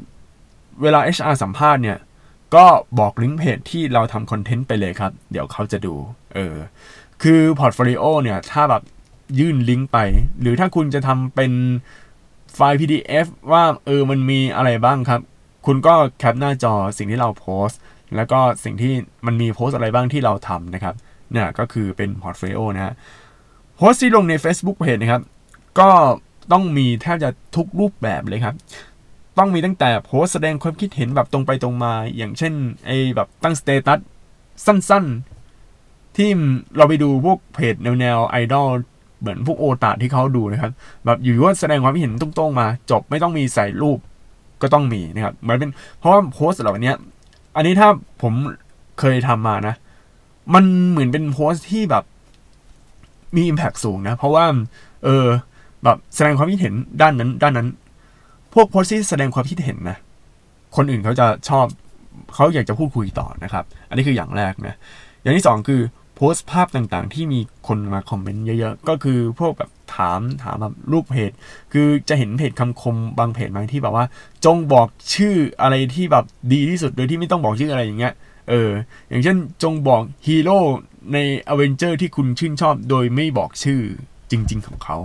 [0.82, 1.98] เวลา HR สัมภาษณ์เนี่ย
[2.56, 2.66] ก็
[3.00, 5.94] บอกลิงก์เพจที่เราทำคอนเทนต์ไปเลยครับ เดี๋ยวเขาจะดู
[6.34, 6.56] เออ
[7.24, 8.84] คือ portfolio เนี่ย ถ้าแบบ
[9.40, 9.98] ยื่นลิงก์ไป
[10.42, 11.52] หรือถ้าคุณจะทำเป็น
[12.58, 15.22] ไฟล์ PDF ว่าเออมันมีอะไรบ้างครับ
[15.66, 17.80] คุณก็แคปหน้าจอสิ่งที่เราโพสต์
[18.16, 18.94] แล้วก็สิ่งที่
[19.26, 20.96] มันมีโพสต์อะไรบ้างที่เราทำนะครับ
[21.32, 22.94] เนี่ยก็คือเป็น portfolio นะฮะ
[23.76, 25.22] โพสต์ที่ลงใน Facebook Page นะครับ
[25.80, 25.90] ก็
[26.52, 28.56] ต้องมีแทบจะทุกรูปแบบเลยครับ
[29.38, 32.54] ต้องมีตั้งแต่โพสแสดงความคิดเห็นแบบตรงไปตรงมา อย่างเช่น
[32.86, 34.00] ไอ้แบบตั้ง status
[34.66, 36.30] สั้นๆ ที่
[36.78, 38.70] เราไปดูพวกเพจแนวแนวไอดอล
[39.20, 40.72] เหมือนพวกโอตะที่เขาดูนะครับ
[41.06, 44.00] แบบอยู่ว่าแสดงความคิดเห็นตรงๆมา จบไม่ต้องมีใส่รูป
[44.62, 46.94] ก็ต้องมีนะครับเหมือนเป็นเพราะว่าโพสต์เหล่านี้
[47.56, 47.90] อันนี้ถ้า
[48.22, 48.34] ผม
[49.00, 49.76] เคยทำมานะ
[50.54, 52.04] มันเหมือนเป็นโพสต์ที่แบบ
[53.36, 54.46] มี Impact สูงนะ เพราะว่า
[55.04, 55.26] เออ
[55.84, 57.68] แบบแสดงความคิดเห็นด้านนั้น ด้านนั้น
[58.54, 59.98] พวกโพสต์ที่แสดงความคิดเห็นนะ
[60.76, 61.66] คนอื่นเขาจะชอบ
[62.36, 64.76] เขาอยากจะพูดคุยต่อนะครับ อันนี้คืออย่างแรกนะ
[65.22, 65.82] อย่างที่สองคือ
[66.18, 71.32] โพสต์ภาพต่างๆ ที่มีคนมาคอมเมนต์เยอะๆ ก็คือพวกแบบถามถามแบบรูปเพจ
[71.74, 74.06] คือจะเห็นเพจคำคมบางเพจไหมที่แบบว่า
[74.46, 78.14] จงบอกชื่ออะไรที่แบบดีที่สุดโดยที่ไม่ต้องบอกชื่ออะไรอย่างเงี้ย
[78.50, 78.70] เออ
[79.10, 80.60] อย่างเช่นจงบอกฮีโร่
[81.14, 81.18] ใน
[81.50, 83.82] อเวนเจอร์ที่คุณชื่นชอบโดยไม่บอกชื่อ
[84.32, 84.98] จริง ๆ ของเขา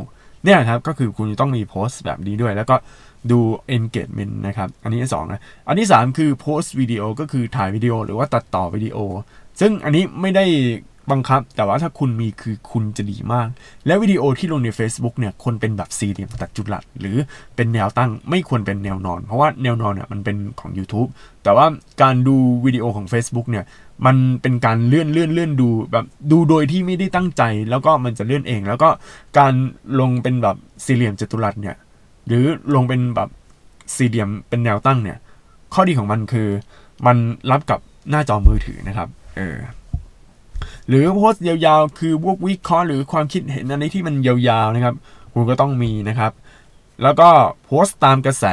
[0.45, 2.77] เนี่ยครับก็คือคุณจะต้องมีโพสต์แบบนี้ด้วย แล้วก็
[3.31, 3.41] ดู
[3.77, 8.99] engagement นะครับ อันนี้สองนะ อันที่ 3 คือโพสต์วิดีโอก็คือถ่ายวิดีโอหรือว่าตัดต่อวิดีโอ
[9.61, 10.45] ซึ่งอันนี้ไม่ได้
[11.11, 13.49] บังคับ แต่ว่าถ้าคุณมีคือคุณจะดีมาก
[13.87, 17.17] และวิดีโอที่ลงใน Facebook เนี่ยคนเป็นแบบสี่เหลี่ยมตัดจุดหลักหรือ
[17.57, 21.09] เป็นแนวตั้งไม่ควรเป็นแนวนอน เพราะว่าแนวนอนเนี่ยมันเป็นของ YouTube
[21.45, 21.67] แต่ว่า
[22.03, 23.65] การดูวิดีโอของ Facebook เนี่ย
[24.07, 28.89] มันเป็นการเลื่อนเลื่อนเลื่อนดูแบบดูโดยที่ไม่ได้ตั้งใจ แล้วก็มันจะเลื่อนเอง แล้วก็
[29.39, 29.53] การ
[30.01, 31.77] ลงเป็นแบบสี่เหลี่ยมจัตุรัสเนี่ย
[32.27, 33.29] หรือลงเป็นแบบ
[33.97, 35.19] สี่เหลี่ยมเป็นแนวตั้งเนี่ย
[35.75, 36.49] ข้อดีของมันคือ
[37.07, 37.17] มัน
[37.51, 39.57] รับกับหน้าจอมือถือนะครับเออ
[40.89, 44.95] หรือโพสต์ยาวๆ คือพวกวิเคราะห์หรือความคิดเห็นอะไรที่มันยาวๆนะครับ
[45.33, 46.33] คุณก็ต้องมีนะครับ
[47.03, 47.31] แล้วก็
[47.65, 48.45] โพสต์ตามกระแส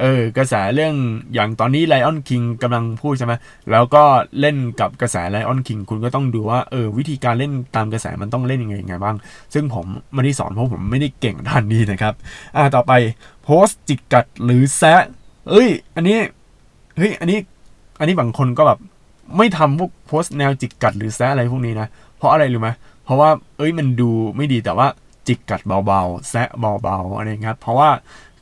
[0.00, 0.94] เออกระแสเรื่อง
[1.34, 3.32] อย่างตอนนี้ไลออนคิงกำลังพูดใช่ไหม
[3.70, 4.02] แล้วก็
[4.40, 9.16] เล่นกับกระแสไลออนคิงคุณก็ต้องดูว่าเออวิธีการเล่นตามกระแสมันต้องเล่นยังไงยังไงบ้าง
[9.54, 12.14] ซึ่งผมไม่ได้สอนเพราะผมไม่ได้เก่งด้านนี้นะครับ
[12.56, 12.92] อ่าต่อไป
[13.44, 15.02] โพสต์จิกกัดหรือแซะ
[15.50, 16.18] เอ้ย อันนี้
[16.96, 17.38] เฮ้ยอันนี้
[17.98, 18.78] อันนี้บางคนก็แบบ
[19.36, 22.70] ไม่ทำพวกโพสแนวจิกกัดหรือแซะอะไรพวกนี้นะ เพราะอะไรรู้ไหม
[23.04, 24.86] เพราะว่าเอ้ยมันดูไม่ดีแต่ว่า
[25.26, 27.90] จิกกัดเบาๆ แซะเบาๆอะไรครับ เพราะว่า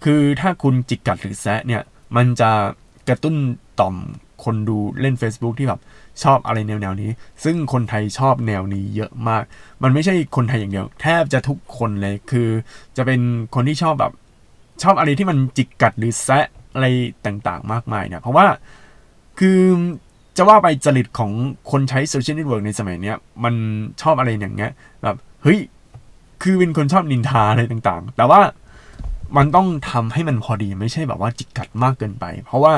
[0.04, 1.82] คือถ้าคุณจิกกัดหรือแซะเนี่ย
[2.16, 2.50] มันจะ
[3.08, 3.34] กระตุ้น
[3.80, 3.94] ต่อม
[4.44, 5.80] คนดูเล่น Facebook ที่แบบ
[6.22, 7.10] ชอบอะไรแนวๆนี้
[7.44, 9.42] ซึ่งคนไทยชอบแนวนี้เยอะมาก
[9.82, 12.48] มันไม่ใช่คนไทยอย่างเดียว แทบจะทุกคนเลย คือ
[12.96, 13.20] จะเป็น
[13.54, 14.12] คนที่ชอบแบบ
[14.82, 16.86] ชอบอะไรที่มันจิกกัดหรือแซะอะไร
[17.26, 18.46] ต่างๆ มากมายเนี่ย เพราะว่า
[19.38, 19.60] คือ
[20.42, 21.32] จะว่าไปจริตของ
[21.70, 23.12] คนใช้โซเชียลเน็ตเวิร์กในสมัยนี้
[23.44, 23.54] มัน
[24.02, 24.72] ชอบอะไรอย่างเงี้ย
[25.02, 25.58] แบบเฮ้ย
[26.42, 28.40] คือเป็นคนชอบนินทาอะไรต่างๆ แต่ว่า
[29.36, 32.72] มันต้องทำให้มันพอดีไม่ใช่แบบว่าจิกกัดมากเกินไป เพราะว่า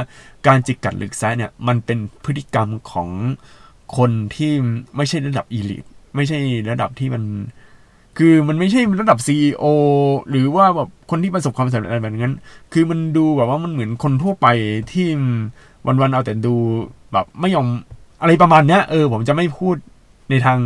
[0.46, 3.08] การจิกกัดหรือแซะเนี่ยมันเป็นพฤติกรรมของ
[3.96, 4.52] คนที่
[4.96, 5.84] ไม่ใช่ระดับ elite
[6.16, 6.38] ไม่ใช่
[6.70, 7.22] ระดับที่มัน
[8.18, 9.64] คือมันไม่ใช่ระดับ CEO
[10.30, 12.36] หรือว่าแบบคนที่ประสบความสำเร็จอะไรแบบนั้น
[12.72, 14.46] คือมันดูแบบว่ามันเหมือนคนทั่วไป
[14.92, 15.06] ที่
[15.86, 16.54] วันๆเอาแต่ดู
[17.12, 17.66] แบบไม่ยอม
[18.20, 19.76] อะไรประมาณเนี้ยเออผมจะไม่พูด
[20.30, 20.58] ในทาง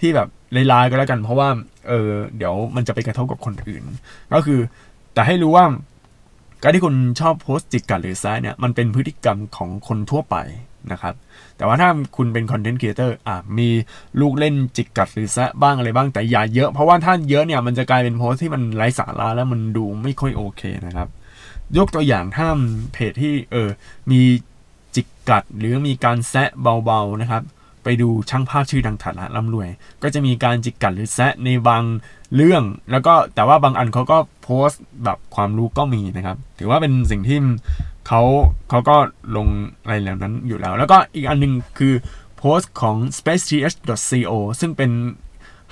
[0.00, 0.28] ที่แบบ
[0.72, 1.48] ลายๆก็แล้วกัน เพราะว่า
[1.88, 3.82] เออ เดี๋ยวมันจะไปกระทบกับคนอื่น
[4.32, 4.60] ก็คือ
[5.14, 5.64] แต่ให้รู้ว่า
[6.62, 10.36] การที่คุณชอบโพสต์จิกกัดหรือแซะเนี่ยมันเป็นพฤติกรรมของคนทั่วไป
[10.92, 11.14] นะครับ
[11.56, 13.68] แต่ว่าถ้าคุณเป็น content creator อะมี
[14.20, 21.08] ลูกเล่นจิกกัดหรือแซะบ้างอะไรบ้างแต่อย่าเยอะ เพราะว่าถ้าเยอะเนี่ยมันจะกลายเป็นโพสต์ที่มันไร้สาระแล้วมันดูไม่ค่อยโอเคนะครับ
[21.78, 22.48] ยกตัวอย่างถ้า
[22.92, 23.68] เพจที่เออ
[24.10, 24.20] มี
[24.96, 26.48] จิกกัด หรือมีการแซะ
[26.84, 27.42] เบาๆนะครับ
[27.84, 29.68] ไปดูช่างภาพชื่อดังฐานะร่ำรวย
[30.02, 31.82] ก็จะมีการจิกกัดหรือแซะในบาง
[32.34, 37.38] เรื่อง แล้วก็แต่ว่าบางอันเขาก็โพสต์แบบความรู้ก็มีนะครับ ถือว่าเป็นสิ่งที่
[38.08, 38.22] เขา
[38.70, 38.96] เขาก็
[39.36, 39.46] ลง
[39.82, 41.94] อะไรเหล่านั้นอยู่แล้ว แล้วก็อีกอันนึงคือ
[42.38, 44.90] โพสต์ของ spaceth.co ซึ่งเป็น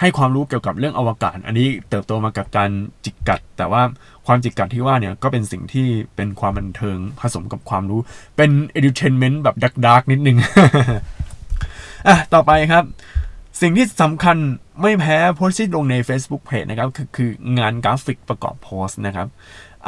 [0.01, 2.71] ให้ความรู้เกี่ยวกับเรื่องอวกาศ อันนี้เติบโตมากับการ
[3.05, 3.83] จิกกัด แต่ว่า
[4.27, 8.01] ความจิกกัดที่ว่าเนี่ยก็เป็นสิ่งที่เป็นความบันเทิงผสมกับความรู้
[8.37, 10.37] เป็น edutainment แบบดักดักนิดนึง
[12.09, 12.85] อะต่อไปครับ
[13.61, 14.37] สิ่งที่สำคัญ
[14.83, 19.29] ไม่แพ้โพสต์ที่ลงใน Facebook Page นะครับคือคืองานกราฟิกประกอบโพสต์นะครับ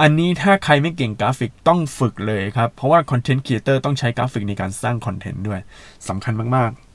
[0.00, 5.60] อันนี้ถ้าใครไม่เก่งกราฟิกต้องฝึกเลยครับ เพราะว่า content creator ต้องใช้กราฟิกในการสร้างคอนเทนต์ด้วย
[6.08, 6.85] สำคัญมากๆ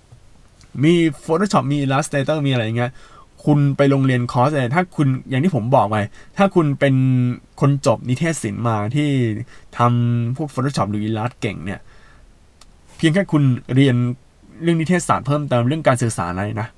[0.83, 0.93] มี
[1.25, 2.91] Photoshop มี Illustrator มีอะไรอย่างเงี้ย
[3.45, 5.97] คุณไปลงเรียนคอร์สเลยถ้าคุณอย่างที่ผมบอกไป
[6.37, 6.95] ถ้าคุณเป็น
[7.61, 9.09] คนจบนิเทศศิลป์มาที่
[9.77, 11.79] ทำพวก Photoshop หรือ Illustrator เก่งเนี่ย
[12.97, 13.43] เพียงแค่คุณ
[13.75, 13.95] เรียน
[14.61, 16.69] เรื่องนิเทศศาสตร์เพิ่มเติมเรื่องการสื่อสารอะไรนะ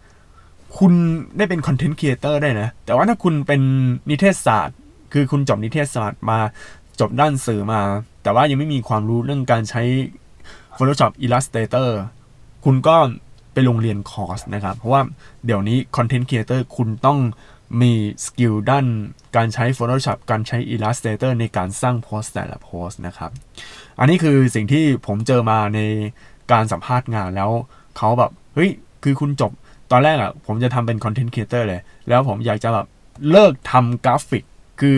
[0.77, 0.93] คุณ
[1.37, 3.61] ได้เป็น content creator ได้นะ แต่ว่าถ้าคุณเป็น
[4.09, 4.77] นิเทศศาสตร์
[5.13, 6.39] คือคุณจบนิเทศศาสตร์มา
[6.99, 7.81] จบด้านสื่อมา
[8.23, 9.81] แต่ว่ายังไม่มีความรู้เรื่องการใช้
[10.77, 11.89] Photoshop Illustrator
[12.65, 12.95] คุณก็
[13.53, 15.01] ไปลงเรียนคอร์สนะครับ เพราะว่า
[15.45, 17.19] เดี๋ยวนี้ content creator คุณต้อง
[17.81, 17.93] มี
[18.25, 18.85] skill ด้าน
[19.35, 23.31] การใช้ Photoshop การใช้ Illustrator ในการสร้างโพสต์แต่ละโพสนะครับ
[23.99, 25.79] อันนี้คือสิ่งที่ผมเจอมาใน
[26.51, 27.49] การสัมภาษณ์งานแล้ว
[27.97, 28.71] เขาแบบ เฮ้ย
[29.03, 29.51] คือคุณจบ
[29.91, 32.85] ตอนแรกอะ่ะ ผมจะทำเป็น content creator เลย แล้วผมอยากจะแบบ
[33.31, 34.43] เลิกทำกราฟิก
[34.81, 34.97] คือ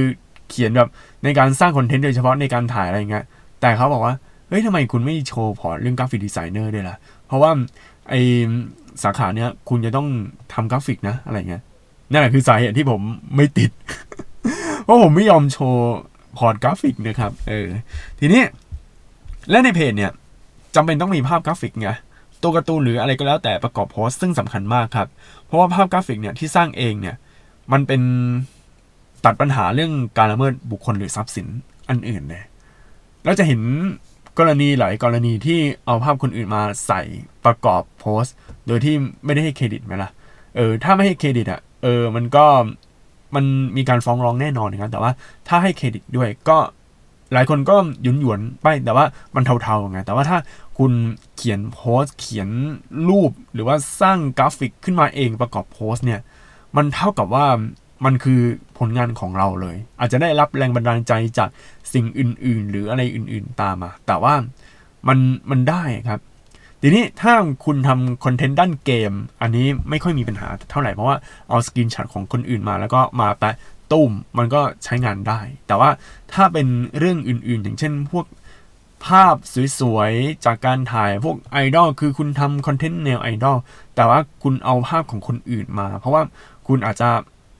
[0.49, 0.89] เขียนแบบ
[1.23, 3.25] ในการสร้างคอนเทนต์โดยเฉพาะในการถ่ายอะไรเงี้ย
[3.61, 4.15] แต่เขาบอกว่า
[4.49, 6.95] เฮ้ยทำไมคุณไม่โชว์ port เรื่อง graphic designer ด้วยล่ะ
[7.27, 7.51] เพราะว่า
[8.09, 8.13] ไอ
[9.03, 10.07] สาขาเนี้ยคุณจะต้อง
[10.53, 11.63] ทำกราฟิกนะอะไรเงี้ย
[12.11, 13.01] นั่นแหละคือสาเหตุที่ผม
[13.35, 13.71] ไม่ติด
[14.83, 15.95] เพราะผมไม่ยอมโชว์
[16.37, 17.67] port กราฟิกนะครับ เออ
[18.19, 18.41] ทีนี้
[19.49, 20.11] และในเพจเนี่ย
[20.75, 21.89] จำเป็นต้องมีภาพกราฟิกไง
[22.43, 25.07] ตัวการ์ตูนหรืออะไรก็แล้วแต่ประกอบโพสต์ซึ่งสำคัญมากครับ
[25.45, 27.15] เพราะว่าภาพกราฟิกเนี่ยที่สร้างเองเนี่ย
[27.71, 28.01] มันเป็น
[29.25, 31.47] ตัดปัญหาเรื่องการละเมิดบุคคลหรือทรัพย์สิน
[31.89, 32.43] อันอื่นเลย
[33.23, 33.61] แล้วจะเห็น
[34.39, 37.01] กรณีหลายกรณีที่เอาภาพคนอื่นมาใส่
[37.45, 38.35] ประกอบโพสต์
[38.67, 38.95] โดยที่
[39.25, 40.09] ไม่ได้ให้เครดิตไหมล่ะ
[40.55, 42.45] เออถ้าไม่ให้เครดิตอะเออมันก็
[43.35, 43.45] มัน
[43.77, 45.11] มีการฟ้องร้องแน่นอนนะครับแต่ว่า
[45.47, 46.57] ถ้าให้เครดิตด้วยก็
[47.33, 50.37] หลายคนก็หยวนหยวนไปแต่ว่ามันเทาๆไงแต่ว่าถ้า
[50.77, 50.91] คุณ
[51.35, 52.49] เขียนโพสเขียน
[53.09, 56.19] รูปหรือว่าสร้างกราฟิกขึ้นมาเองประกอบโพสเนี่ย
[56.75, 57.45] มันเท่ากับว่า
[58.05, 58.41] มันคือ
[58.77, 61.49] ผลงานของเราเลย อาจจะได้รับแรงบันดาลใจจาก
[61.93, 64.33] สิ่งอื่น ๆ หรืออะไรอื่น ๆ ตามมา แต่ว่า
[65.07, 66.19] มันมันได้ครับ
[66.81, 67.33] ทีนี้ถ้า
[67.65, 71.17] คุณทำคอนเทนต์ด้านเกม อันนี้ไม่ค่อยมีปัญหาเท่าไหร่ เพราะว่า
[71.49, 73.55] เอา screenshot ของคนอื่นมา แล้วก็มาแปะ
[73.91, 75.89] ตู้มมันก็ใช้งานได้ แต่ว่า
[76.33, 76.67] ถ้าเป็น
[76.99, 78.25] เรื่องอื่น ๆ อย่างเช่นพวก
[79.05, 79.35] ภาพ
[79.79, 83.57] สวยๆ จากการถ่ายพวกไอดอลคือคุณทำคอนเทนต์แนวไอดอล
[83.95, 86.21] แต่ว่าคุณเอาภาพของคนอื่นมา เพราะว่า
[86.67, 87.09] คุณอาจจะ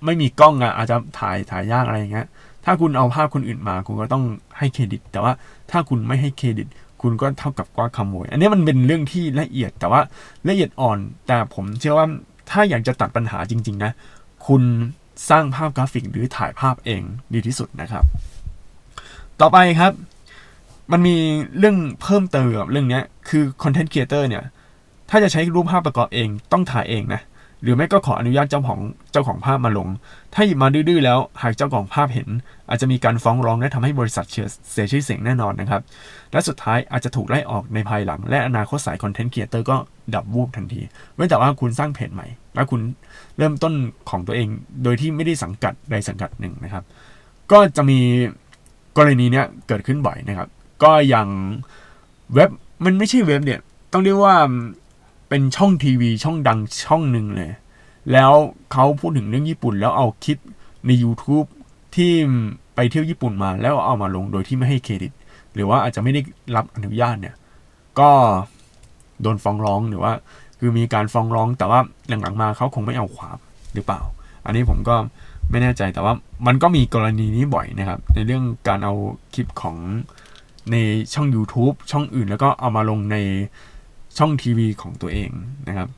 [0.06, 2.28] ไม่มีกล้องอะอาจจะถ่ายถ่ายยากอะไรอย่างเงี้ย
[2.66, 4.24] ถ้าคุณเอาภาพคนอื่นมา คุณก็ต้อง
[4.58, 5.34] ให้เครดิต แต่ว่า
[5.72, 6.68] ถ้าคุณไม่ให้เครดิต
[7.02, 10.02] คุณก็เท่ากับว่าขโมย อันนี้มันเป็นเรื่องที่ละเอียดแต่ว่า
[10.50, 12.08] ละเอียดอ่อน แต่ผมเชื่อว่า
[12.50, 13.92] ถ้าอยากจะตัดปัญหาจริง ๆ นะ
[14.48, 14.64] คุณ
[15.30, 17.02] สร้างภาพกราฟิกหรือถ่ายภาพเอง
[17.34, 18.04] ดีที่สุดนะครับ
[19.42, 19.92] ต่อไปครับ
[20.92, 21.16] มันมี
[21.58, 24.44] เรื่องเพิ่มเติมกับเรื่องนี้คือ content creator เนี่ย
[25.10, 27.22] ถ้าจะใช้รูปภาพประกอบเองต้องถ่ายเองนะ
[27.62, 28.80] หรือไม่ก็ขออนุญาตเจ้าของ
[29.12, 29.88] เจ้าของภาพมาลง
[30.34, 32.30] ถ้าหยิบมาดื้อๆแล้วหากเจ้าของภาพเห็น
[32.70, 34.26] อาจจะมีการฟ้องร้องและทำให้บริษัท
[34.72, 35.82] เสียชื่อเสียงแน่นอนนะครับ
[36.32, 39.76] และสุดท้ายอาจจะถูกไล่ออกในภายหลัง และอนาคตสายคอนเทนต์ครีเอเตอร์ก็
[40.16, 40.82] ดับวูบทันที
[41.16, 42.82] เว้นแต่ว่าคุณสร้างเพจใหม่ แล้วคุณ
[43.38, 43.74] เริ่มต้น
[44.10, 44.48] ของตัวเอง
[44.84, 46.84] โดยที่ไม่ได้สังกัดใดสังกัดหนึ่งนะครับ
[47.52, 48.00] ก็จะมี
[48.98, 50.50] กรณีเนี้ยเกิดขึ้นบ่อยนะครับ
[50.84, 51.28] ก็อย่าง
[52.34, 52.50] เว็บ
[52.86, 53.60] มันไม่ใช่เว็บเนี่ย
[53.92, 54.36] ต้องเรียกว่า
[55.30, 57.52] เป็นช่องทีวีช่องดังช่องหนึ่งเลย
[58.12, 58.32] แล้ว
[58.72, 60.38] เขาพูดถึงเรื่องญี่ปุ่นแล้วเอาคลิป
[60.86, 61.48] ใน YouTube
[61.96, 62.12] ที่
[62.76, 65.12] ไปเที่ยวญี่ปุ่นมาแล้วเอามาลงโดยที่ไม่ให้เครดิต
[65.54, 66.22] หรือว่าอาจจะไม่ได้
[66.56, 67.36] รับอนุญาตเนี่ย
[68.00, 68.10] ก็
[69.22, 70.12] โดนฟ้องร้องหรือว่า
[70.60, 73.38] คือมีการฟ้องร้องแต่ว่าหลังๆมาเขาคงไม่เอาความ
[73.74, 74.02] หรือเปล่า
[74.46, 74.96] อันนี้ผมก็
[75.52, 76.14] ไม่แน่ใจแต่ว่า
[76.48, 78.94] มันก็มีกรณีนี้บ่อยนะครับ ในเรื่องการเอา
[79.34, 79.78] คลิปของ
[80.72, 80.76] ใน
[81.14, 83.18] ช่อง YouTube ช่องอื่นแล้วก็เอามาลงใน
[84.18, 85.30] ช่องทีวีของตัวเอง
[85.68, 85.90] นะครับ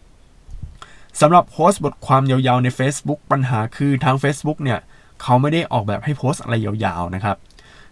[1.22, 4.80] สำหรับโพสต์บทความยาวๆใน Facebook ปัญหาคือทาง Facebook เนี่ย
[5.22, 7.38] เขาไม่ได้ออกแบบให้โพสต์อะไรยาวๆนะครับ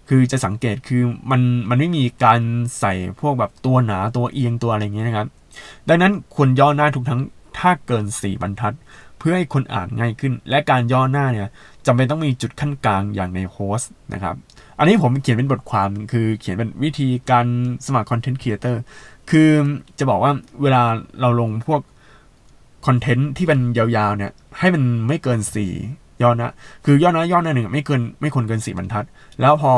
[0.10, 2.42] คือจะสังเกตคือมันมันไม่มีการ
[2.80, 5.28] ใส่พวกแบบตัวหนาตัวเอียงตัวอะไรเงี้ยนะครับ
[5.90, 7.22] ดังนั้นควรย่อหน้าทุกทั้ง
[7.58, 8.76] ถ้าเกิน 4 บรรทัด
[9.18, 11.50] เพื่อให้คนอ่านง่ายขึ้น และการย่อหน้าเนี่ย
[11.86, 14.36] จำเป็นต้องมีจุดขั้นกลางอย่างในโพสต์นะครับ
[14.80, 17.46] อันนี้ผมเขียนเป็นบทความคือเขียนเป็นวิธีการ
[17.86, 18.82] สมัครคอนเทนต์ครีเอเตอร์
[19.30, 19.50] คือ
[20.00, 20.82] จะบอกว่าเวลา
[21.22, 21.82] เราลงพวก
[22.86, 25.40] คอนเทนต์ที่เป็นยาวๆเนี่ย ให้มันไม่เกิน
[25.80, 26.54] 4ย่อนะ
[26.86, 29.06] คือย่อหน้าย่อหน้าหนึ่งไม่เกินไม่ควรเกิน4บรรทัด
[29.42, 29.72] แล้วพอ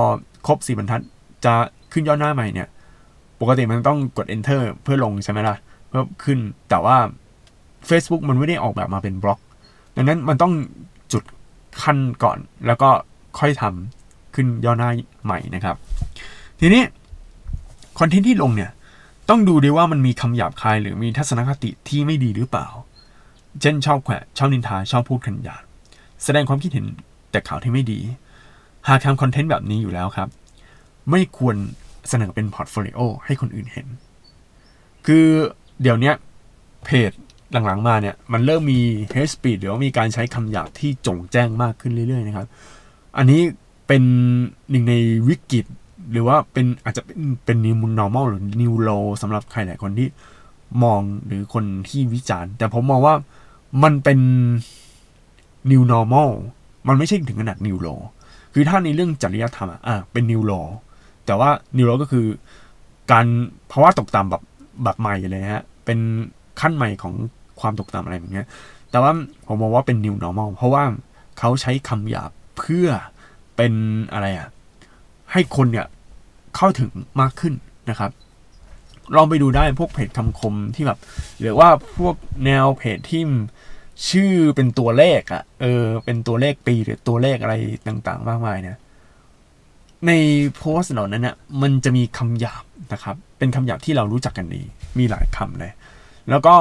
[0.48, 1.02] ครบ4บรรทัด
[1.46, 1.54] จะ
[1.94, 2.68] ขึ้นย่อหน้าใหม่เนี่ย
[3.42, 5.56] ปกติมันต้องกด enter เพื่อลงใช่ไหมล่ะ
[5.90, 6.98] เพิ่มขึ้นแต่ว่า
[7.90, 9.40] Facebook มันไม่ได้ออกแบบมาเป็นบล็อก
[9.96, 10.54] ดังนั้นมันต้อง
[11.14, 11.24] จุด
[11.82, 12.90] ขั้นก่อนแล้วก็
[13.40, 14.90] ค่อยทำขึ้นย่อหน้า
[15.26, 15.76] ใหม่นะครับ
[16.60, 16.84] ทีนี้
[18.00, 18.72] content ที่ลงเนี่ย
[19.30, 22.68] ต้องดูด้วยว่ามันมีคำหยาบคายหรือมีทัศนคติที่ไม่ดีหรือเปล่า
[23.62, 25.64] เช่นชอบแขวะชอบนินทาชอบพูดขัดหยาม
[26.24, 26.86] แสดงความคิดเห็น
[27.32, 28.00] แต่ข่าวที่ไม่ดี
[28.88, 30.30] หากทำ content แบบนี้อยู่แล้วครับ
[31.12, 31.56] ไม่ควร
[32.10, 33.88] เสนอเป็น portfolio ให้คนอื่นเห็น
[35.06, 35.28] คือ
[35.82, 36.12] เดี๋ยวนี้
[36.86, 37.12] เพจ
[37.52, 38.80] หลังๆมาเนี่ย มันเริ่มมี
[39.14, 42.48] hate speech หรือว่ามีการใช้คำหยาบที่จงแจ้งมากขึ้นเรื่อยๆนะครับ
[43.18, 43.42] อันนี้
[43.88, 44.04] เป็น
[44.70, 44.94] หนึ่งใน
[45.28, 45.66] วิกฤต
[46.12, 50.08] หรือว่าเป็นอาจจะเป็นเป็น new normal หรือ new low สำหรับใครหลายคนที่
[50.84, 53.16] มองหรือคนที่วิจารณ์ แต่ผมมองว่า
[53.84, 54.20] มันเป็น
[55.72, 56.30] new normal
[56.88, 58.00] มันไม่ใช่ถึงขนาด new low
[58.54, 60.68] คือถ้าในเรื่องจริยธรรมอะเป็น new law
[61.26, 62.26] แต่ว่า new law ก็คือ
[63.12, 63.26] การ
[63.72, 64.44] ภาวะตกต่ำแบบ
[64.84, 66.00] แบบใหม่เลยฮะ เป็น
[66.62, 67.14] ขั้นใหม่ของ
[67.60, 68.44] ความตกต่ำอะไรแบบนี้
[68.92, 69.12] แต่ว่า
[69.48, 70.84] ผมมองว่าเป็น new normal เพราะว่า
[71.40, 72.88] เขาใช้คำหยาบเพื่อ
[73.56, 73.74] เป็น
[74.14, 74.50] อะไรอะ
[75.32, 75.88] ให้คนเนี่ย
[76.58, 76.92] เข้าถึง
[77.22, 77.54] มากขึ้น
[77.90, 78.12] นะครับ
[79.16, 81.00] ลองไปดูได้พวกเพจคำคมที่แบบ
[81.40, 82.16] หรือว่าพวก
[82.46, 83.24] แนวเพจที่
[84.10, 87.56] ชื่อเป็นตัวเลขอะเออ เป็นตัวเลขปีหรือตัวเลขอะไร
[87.88, 88.78] ต่างๆ มากมายเนี่ย
[90.08, 90.12] ใน
[90.56, 94.62] โพสต์เหล่านั้นนี่ยมันจะมีคำหยาบนะครับ เป็นคำหยาบที่เรารู้จักกันดี
[95.00, 95.72] มีหลายคำเลย
[96.30, 96.54] แล้วก็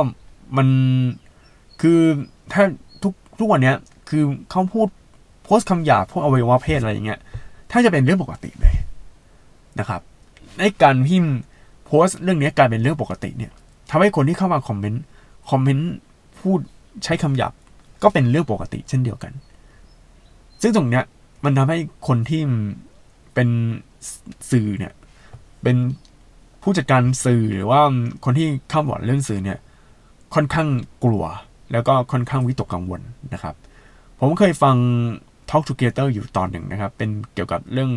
[0.57, 0.69] มัน
[1.81, 2.01] คือ
[2.53, 2.63] ถ้า
[3.03, 3.77] ทุกทุกวันเนี้ย
[4.09, 4.89] คือเขาพูด
[5.45, 7.21] โพสต์คำหยาบพวกอวัยวะเพศอะไรอย่างเงี้ย
[7.71, 8.75] ถ้าจะเป็นเรื่องปกติเลย
[9.79, 10.01] นะครับ
[10.59, 11.35] ในการพิมพ์
[11.85, 13.53] โพสต์เรื่องนี้กลายเป็นเรื่องปกติเนี่ย
[13.91, 15.03] ทำให้คนที่เข้ามาคอมเมนต์
[15.51, 15.93] คอมเมนต์
[16.39, 16.61] พูด
[17.05, 17.53] ใช้คำหยาบ
[18.03, 19.33] ก็เป็นเรื่องปกติเช่นเดียวกัน
[20.62, 21.05] ซึ่งตรงเนี้ย
[21.45, 22.43] มันทำให้คนที่
[23.35, 23.49] เป็น
[24.51, 24.93] สื่อเนี่ย
[25.62, 25.77] เป็น
[26.62, 27.81] ผู้จัดการสื่อหรือว่า
[28.25, 29.59] คนที่เข้าบอร์ดเรื่องสื่อเนี่ย
[30.35, 30.69] ค่อนข้าง
[31.05, 31.25] กลัว
[31.73, 33.01] แล้วก็ค่อนข้างวิตกกังวล
[33.35, 33.55] นะครับ
[34.19, 34.77] ผมเคยฟัง
[35.51, 37.91] Talk Together อยู่ตอนหนึ่งนะครับ เป็นเกี่ยวกับเรื่อง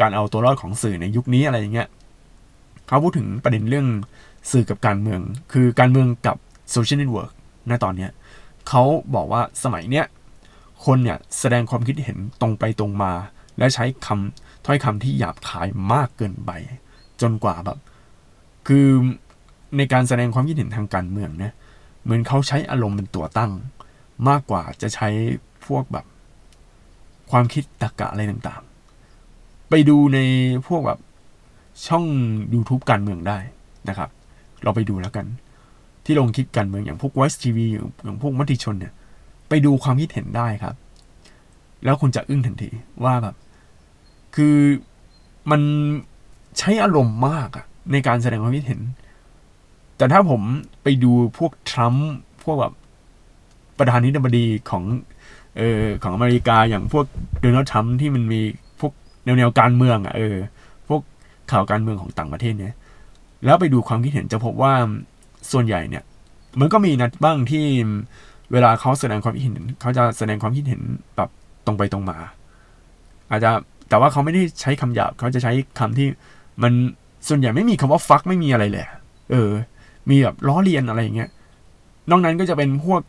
[0.00, 1.88] การเอาตัวรอดของสื่อในยุคนี้อะไรอย่างเงี้ย
[2.86, 3.86] เขาพูดถึงประเด็นเรื่อง
[4.50, 5.20] สื่อกับการเมือง
[5.52, 6.36] คือการเมืองกับ
[6.70, 7.32] social network
[7.70, 8.10] ณตอนเนี้ย
[8.68, 8.82] เขา
[9.14, 10.06] บอกว่าสมัยเนี้ย
[10.84, 13.12] คนเนี่ยแสดงความคิดเห็นตรงไปตรงมา
[13.58, 16.50] และใช้คำถ้อยคำที่หยาบคายมากเกินไป
[17.20, 17.78] จนกว่าแบบ
[18.66, 18.88] คือ
[19.76, 21.54] ในการแสดงความคิดเห็นทางการเมืองเนี่ย
[22.02, 23.52] เหมือนเขาใช้อารมณ์เป็นตัวตั้ง
[24.28, 25.08] มากกว่าจะใช้
[25.66, 26.06] พวกแบบ
[27.30, 28.62] ความคิดตรรกะอะไรต่าง
[29.70, 30.18] ไปดูใน
[30.66, 30.98] พวกแบบ
[31.86, 32.04] ช่อง
[32.54, 33.38] YouTube การเมืองได้
[33.88, 34.10] นะครับ
[34.62, 35.26] เราไปดูแล้วกัน
[36.04, 38.92] ที่ลงคิดการเมืองอย่างพวก Voice TV อย่างพวกมติชนเนี่ย
[39.48, 40.74] ไปดูความคิดเห็นได้ครับ
[41.84, 42.70] แล้วคุณจะอึ้งทันที
[43.04, 43.34] ว่าแบบ
[44.34, 44.56] คือ
[45.50, 45.60] มัน
[46.58, 48.80] ใช้อารมณ์มากอะในการแสดงความคิดเห็น
[49.96, 50.40] แต่ถ้าผม
[50.82, 52.10] ไปดูพวกทรัมป์
[52.44, 52.74] พวกแบบ
[53.78, 54.82] ประธานาธิบดีของ
[55.56, 57.04] เออของอเมริกาอย่างพวก
[57.40, 58.40] โดนัลด์ทรัมป์ที่มันมี
[59.38, 60.36] แนวการเมืองอะเออ
[60.88, 61.00] พวก
[61.50, 62.74] ข่าวการเมืองของต่างประเทศเนี่ย
[63.44, 64.72] แล้วไปดูความคิดเห็นจะพบว่า
[65.52, 66.04] ส่วนใหญ่เนี่ย
[66.60, 67.64] มันก็มีนัดบ้างที่
[68.52, 70.82] เวลาเขาแสดงความคิดเห็นเขาจะแสดงความคิดเห็น
[71.16, 71.28] แบบ
[71.66, 72.18] ตรงไปตรงมา
[73.30, 73.50] อาจจะ
[73.88, 76.08] แต่ว่าเขาไม่ได้ใช้คำหยาบเขาจะใช้คำที่
[76.62, 76.72] มัน
[77.28, 78.86] ส่วนใหญ่ไม่มีคำว่าฟักไม่มีอะไรเลย
[79.30, 79.50] เออ
[80.10, 81.30] มีแบบล้อเลียนอะไรอย่างเงี้ย
[82.10, 83.00] นอกนั้นก็จะเป็นพวก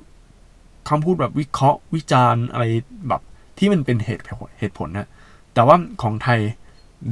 [0.89, 2.65] คำพูดแบบวิเคราะห์วิจารณ์อะไร
[3.07, 3.21] แบบ
[3.57, 4.23] ที่มันเป็นเหตุ
[4.59, 5.07] เหตุผลนะ
[5.53, 6.39] แต่ว่าของไทย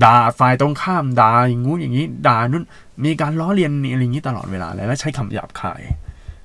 [0.04, 2.63] ด่าฝ่ายตรงข้ามด่าอย่างงู้นอย่างนี้ด่านู่น
[3.06, 5.82] มีการล้อเลียนอะไรอย่างนี้ตลอดเวลาเลยแล้วใช้คำหยาบคาย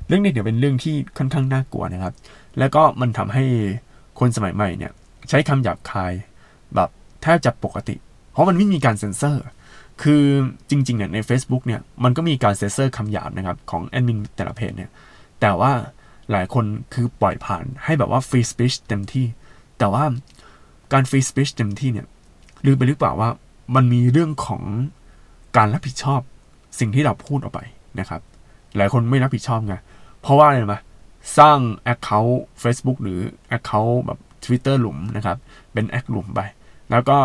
[0.07, 2.15] เรื่องนี้เดี๋ยวเป็นเรื่องที่ค่อนข้างน่ากลัวนะครับ
[2.59, 3.45] แล้วก็มันทำให้
[4.19, 4.93] คนสมัยใหม่เนี่ย
[5.29, 6.13] ใช้คำหยาบคาย
[6.75, 6.89] แบบ
[7.23, 7.97] แทบจะปกติ
[8.33, 9.43] เพราะมันไม่มีการเซ็นเซอร์
[10.03, 10.25] คือ
[10.71, 14.91] จริงๆเนี่ยใน Facebook เนี่ยมันก็มีการเซ็นเซอร์คำหยาบนะครับของแอดมินแต่ละเพจเนี่ย
[15.41, 15.73] แต่ว่า
[16.31, 19.27] หลายคนคือปล่อยผ่านให้แบบว่าฟรีสปีชเต็มที่
[19.79, 20.05] แต่ว่า
[20.93, 22.07] การฟรีสปีชเต็มที่เนี่ย
[22.67, 23.31] ลืมไปหรือเปล่าว่า
[23.75, 24.63] มันมีเรื่องของ
[25.57, 26.21] การรับผิดชอบ
[26.79, 27.61] สิ่งที่เราพูดออกไป
[28.01, 28.21] นะครับ
[28.77, 29.75] หลายคนไม่รับผิดชอบไง
[30.21, 30.81] เพราะว่าอะไรมา
[31.39, 31.59] สร้าง
[31.93, 33.21] Account Facebook หรือ
[33.57, 35.37] Account แบบ Twitter หลุมนะครับ
[35.73, 36.41] เป็นแอคหลุมไป
[36.91, 37.17] แล้วก็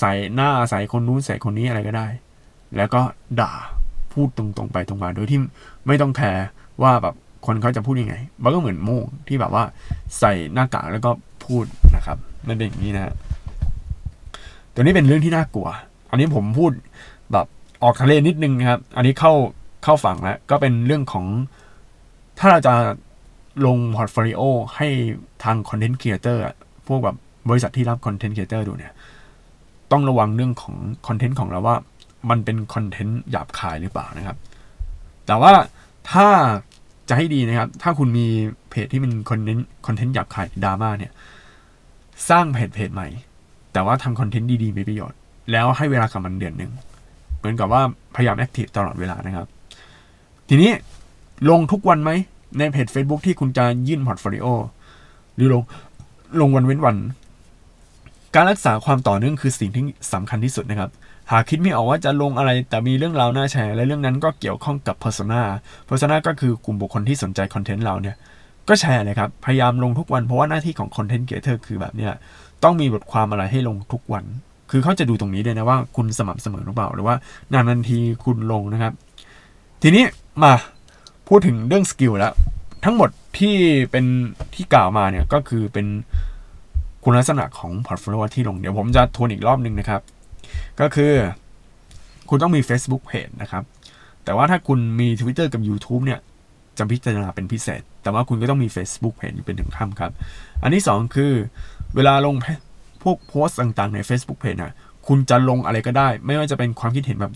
[0.00, 2.08] ใส่หน้าใส่คนนู้นใส่คนนี้อะไรก็ได้
[2.76, 3.00] แล้วก็
[3.40, 3.52] ด่า
[4.12, 5.38] พูดตรงๆไปตรงมา โดยที่
[5.86, 6.46] ไม่ต้องแคร์
[6.82, 7.14] ว่าแบบ
[7.46, 9.64] คนเขาจะพูดยังไง มันก็เหมือนโม่งที่แบบว่า
[10.18, 11.10] ใส่หน้ากากแล้วก็
[11.48, 11.64] พูด
[11.96, 13.14] นะครับนั่นเป็นอย่างนี้นะ
[14.72, 15.68] ตัวนี้เป็นเรื่องที่น่ากลัว
[16.10, 16.72] อันนี้ผมพูด
[17.32, 17.46] แบบ
[17.82, 19.32] ออกทะเลนิดนึงครับ อันนี้เข้า
[19.84, 21.26] เข้าฝั่งแล้วก็เป็นเรื่องของ
[22.38, 22.74] ถ้าเราจะ
[23.66, 24.40] ลง portfolio
[24.76, 24.88] ให้
[25.44, 26.42] ทาง content creator
[26.86, 27.16] พวกแบบ
[27.48, 28.92] บริษัทที่รับ content creator ดูเนี่ย
[29.92, 30.74] ต้องระวังเรื่องของ
[31.06, 31.76] content ของเราว่า
[32.30, 34.36] มันเป็น content หยาบคายหรือเปล่านะครับ
[35.26, 35.52] แต่ว่า
[36.12, 36.26] ถ้า
[37.08, 38.26] จะให้ดีนะครับ ถ้าคุณมี
[38.70, 41.12] เพจที่เป็น content content หยาบคายดราม่าเนี่ย
[42.28, 43.08] สร้างเพจเพจใหม่
[43.72, 45.18] แต่ว่าทำ content ดีๆมีประโยชน์
[45.52, 46.72] แล้วให้เวลากับมันเดือนหนึ่ง
[47.38, 47.82] เหมือนกับว่า
[48.14, 49.46] พยายาม active ตลอดเวลานะครับ
[50.48, 50.72] ทีนี้
[51.50, 52.10] ลงทุกวันไหม
[52.58, 54.46] ในเพจ Facebook ที่คุณจะยื่น portfolio
[55.36, 55.62] หรือลง
[56.40, 56.96] ลงวันเว้นวัน
[58.34, 60.90] การรักษาความต่อเนื่องคือสิ่งที่สำคัญที่สุดนะครับ
[61.32, 65.42] หากคิดไม่ออกว่าจะลงอะไรแต่มีเรื่องราวน่าแชร์และเรื่องนั้นก็เกี่ยวข้องกับ persona
[65.88, 68.16] persona ก็คือกลุ่มบุคคลที่สนใจ content เราเนี่ย
[68.68, 72.12] ก็แชร์เลยครับ พยายามลงทุกวันเพราะว่าหน้าที่ของ content creator คือแบบเนี้ย
[72.64, 74.24] ต้องมีบทความอะไรให้ลงทุกวัน
[74.70, 77.16] คือเขาจะดูตรงนี้เลยนะว่าคุณสม่ำเสมอหรือเปล่าหรือว่า
[77.52, 78.92] นานๆทีคุณลงนะครับ
[79.82, 80.04] ทีนี้
[80.42, 80.52] มา
[81.28, 82.32] พูดถึงเรื่อง skill แล้ว
[82.84, 83.54] ทั้งหมดที่
[83.90, 84.04] เป็น
[84.54, 85.86] ที่กล่าวมาเนี่ยก็คือเป็น
[87.04, 90.00] คุณลักษณะของ portfolio ที่ลงเดี๋ยวผมจะทวนอีกรอบหนึ่งนะครับ
[90.80, 91.12] ก็คือ
[92.28, 93.62] คุณต้องมี Facebook Page นะครับ
[94.24, 96.20] แต่ว่าถ้าคุณมี Twitter กับ YouTube เนี่ย
[96.78, 100.12] จะพิจารณาเป็นพิเศษ แต่ว่าคุณก็ต้องมี Facebook Page เป็นพื้นฐานครับ
[100.62, 101.32] อันที่ 2 คือ
[101.94, 102.34] เวลาลง
[103.02, 104.74] พวกโพสต์ต่างๆใน Facebook Page นะ
[105.06, 107.32] คุณจะลงอะไรก็ได้ ไม่ว่าจะเป็นความคิดเห็นแบบ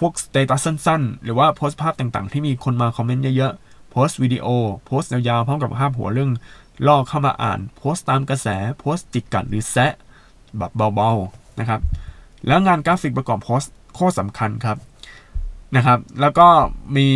[0.00, 4.46] พวก status สั้นๆ หรือว่าโพสต์ภาพต่างๆ ที่มีคนมา comment เยอะๆ โพสต์วิดีโอ
[4.86, 6.30] โพสต์ยาวๆพร้อมกับภาพหัวเรื่อง
[6.86, 9.92] ล่อเข้ามาอ่าน โพสต์ตามกระแส โพสต์จิกกัดหรือแซะ
[10.58, 11.80] แบบเบาๆนะครับ
[12.46, 14.76] แล้วงานกราฟิกประกอบโพสต์โคตรสำคัญครับ
[15.76, 16.46] นะครับ แล้วก็
[16.96, 17.08] มี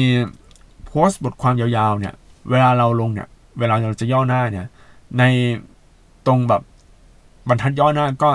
[0.86, 2.14] โพสต์บทความยาวๆเนี่ย
[2.50, 3.28] เวลาเราลงเนี่ย
[3.58, 4.66] เวลาเราจะย่อหน้าเนี่ย
[5.18, 5.22] ใน
[6.26, 6.62] ตรงแบบ
[7.48, 8.30] บรรทัดย่อหน้าก็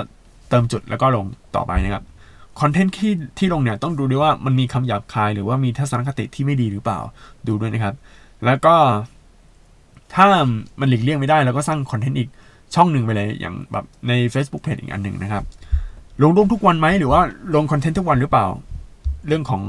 [0.49, 2.03] เติมจุดแล้วก็ลงต่อไปนะครับ
[2.59, 6.99] content ที่ที่ลงเนี่ยต้องดูด้วยว่ามันมีคำหยาบคายหรือว่ามีทัศนคติที่ไม่ดีหรือเปล่า
[7.47, 7.95] ดูด้วยนะครับ
[8.45, 8.75] แล้วก็
[10.13, 10.25] ถ้า
[10.79, 12.29] มันหลีกเลี่ยงไม่ได้เราก็สร้าง content อีก
[12.75, 15.43] ช่องหนึ่งไปเลยอย่างแบบใน Facebook Page อีกอันหนึ่งนะครับ
[16.21, 17.21] ลงรูปทุกวันไหมหรือว่า
[17.55, 18.47] ลง content ทุกวันหรือเปล่า
[19.27, 19.63] เรื่องของ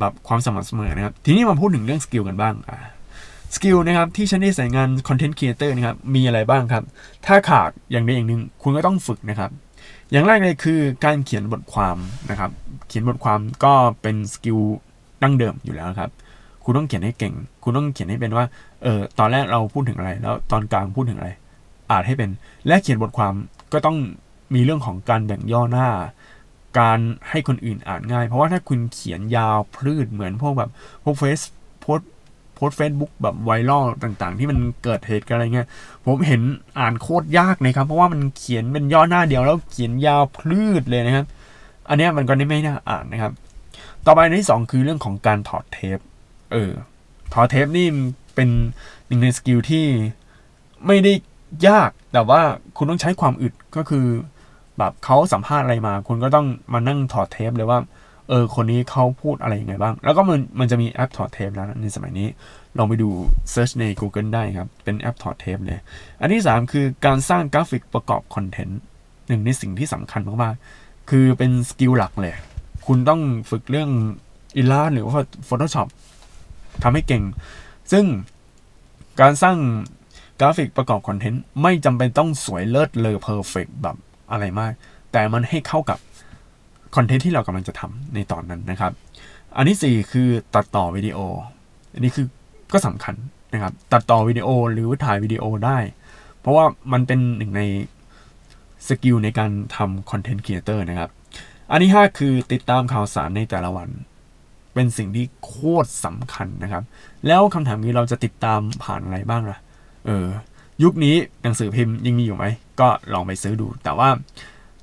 [0.00, 2.78] แบบความสม่ำเสมอนะครับ ทีนี้มาพูดถึงเรื่อง skill กันบ้างอ่า
[3.54, 6.84] skill นะครับที่ฉันได้ใส่งาน content creator นะครับมีอะไรบ้างครับ
[7.26, 9.50] ถ้าขาดอย่างใดอย่างหนึ่งคุณก็ต้องฝึกนะครับ
[10.10, 11.96] อย่างแรกเลยคือการเขียนบทความ
[12.30, 12.50] นะครับ
[12.88, 14.58] เขียนบทความก็เป็นสกิล
[15.22, 16.10] ดั้งเดิมอยู่แล้วครับ
[16.64, 18.44] คุณต้องเขียนให้เก่ง คุณต้องเขียนให้เป็นว่า
[18.82, 21.30] เออตอนแรกเราพูดถึงอะไร แล้วตอนกลางพูดถึงอะไร
[21.90, 22.30] อ่าจให้เป็น
[22.66, 23.34] และเขียนบทความ
[23.72, 23.96] ก็ต้อง
[24.54, 25.88] มีเรื่องของการแบ่งย่อหน้า
[26.78, 26.98] การ
[27.30, 30.70] ให้คนอื่นอ่านง่าย เพราะว่าถ้าคุณเขียนยาวพลืดเหมือนพวกแบบ
[31.04, 31.40] พวกเฟซ
[31.80, 31.98] โพส
[32.64, 35.68] post Facebook แบบ viral ต่างๆ ที่มันเกิดเหตุกันอะไรเงี้ย
[36.06, 36.42] ผมเห็น
[36.78, 41.26] อ่านโคตรยากเลยครับ เพราะว่ามันเขียนเป็นย่อหน้าเดียวแล้วเขียนยาวพรืดเลยนะครับ
[41.88, 43.32] อันนี้มันก็ไม่น่าอ่านนะครับ
[44.06, 45.98] ต่อไปในที่สองคือเรื่องของการถอดเทป
[46.52, 46.72] เออ
[47.32, 47.86] ถอดเทปนี่
[48.34, 48.48] เป็น
[49.06, 49.86] หนึ่งใน skill ที่
[50.86, 51.12] ไม่ได้
[51.68, 52.40] ยาก แต่ว่า
[52.76, 54.06] คุณต้องใช้ความอึดก็คือ
[54.78, 57.78] แบบเขาสัมภาษณ์อะไรมา คุณก็ต้องมานั่งถอดเทปเลยว่า
[58.28, 62.28] เออคนนี้เขาพูดอะไรยังไงบ้าง แล้วก็มันมันจะมีแอปถอดเทปแล้วในสมัยนี้
[62.78, 63.08] ลองไปดู
[63.52, 65.80] Search ใน Google ได้ครับ เป็นแอปถอดเทปเลย
[66.20, 68.80] อันที่ 3 คือการสร้างกราฟิกประกอบ content
[69.28, 72.34] หนึ่งในสิ่งที่สำคัญมากๆ คือเป็น skill หลักเลย
[72.86, 73.90] คุณต้องฝึกเรื่อง
[74.60, 75.14] i l l u s t หรือว่า
[75.48, 75.88] Photoshop
[76.82, 77.22] ทำให้เก่ง
[77.92, 78.04] ซึ่ง
[79.20, 79.56] การสร้าง
[80.40, 83.96] กราฟิกประกอบ content ไม่จำเป็นต้องสวยเลิศเลอ perfect แบบ
[84.30, 84.72] อะไรมาก
[85.12, 85.98] แต่มันให้เข้ากับ
[86.94, 88.92] content ที่เรากำลังจะทำในตอนนั้นนะครับ
[89.56, 91.18] อันที่ 4 คือตัดต่อวิดีโอ
[91.94, 92.26] อันนี้คือ
[92.72, 93.14] ก็สำคัญ
[93.52, 95.78] นะครับ ตัดต่อวิดีโอหรือถ่ายวิดีโอได้
[96.40, 97.62] เพราะว่ามันเป็นหนึ่งใน
[98.88, 101.10] skill ในการทำ content creator นะครับ
[101.70, 103.88] อันที่ 5 คือติดตามข่าวสารในแต่ละวัน
[104.74, 105.54] เป็นสิ่งที่โค
[105.84, 106.82] ตรสำคัญนะครับ
[107.26, 109.58] แล้วคำถามนี้เราจะติดตามผ่านอะไรบ้างล่ะ
[110.06, 110.26] เออ
[110.82, 112.44] ยุคนี้หนังสือพิมพ์ยังมีอยู่ไหม
[112.80, 114.08] ก็ลองไปซื้อดู แต่ว่า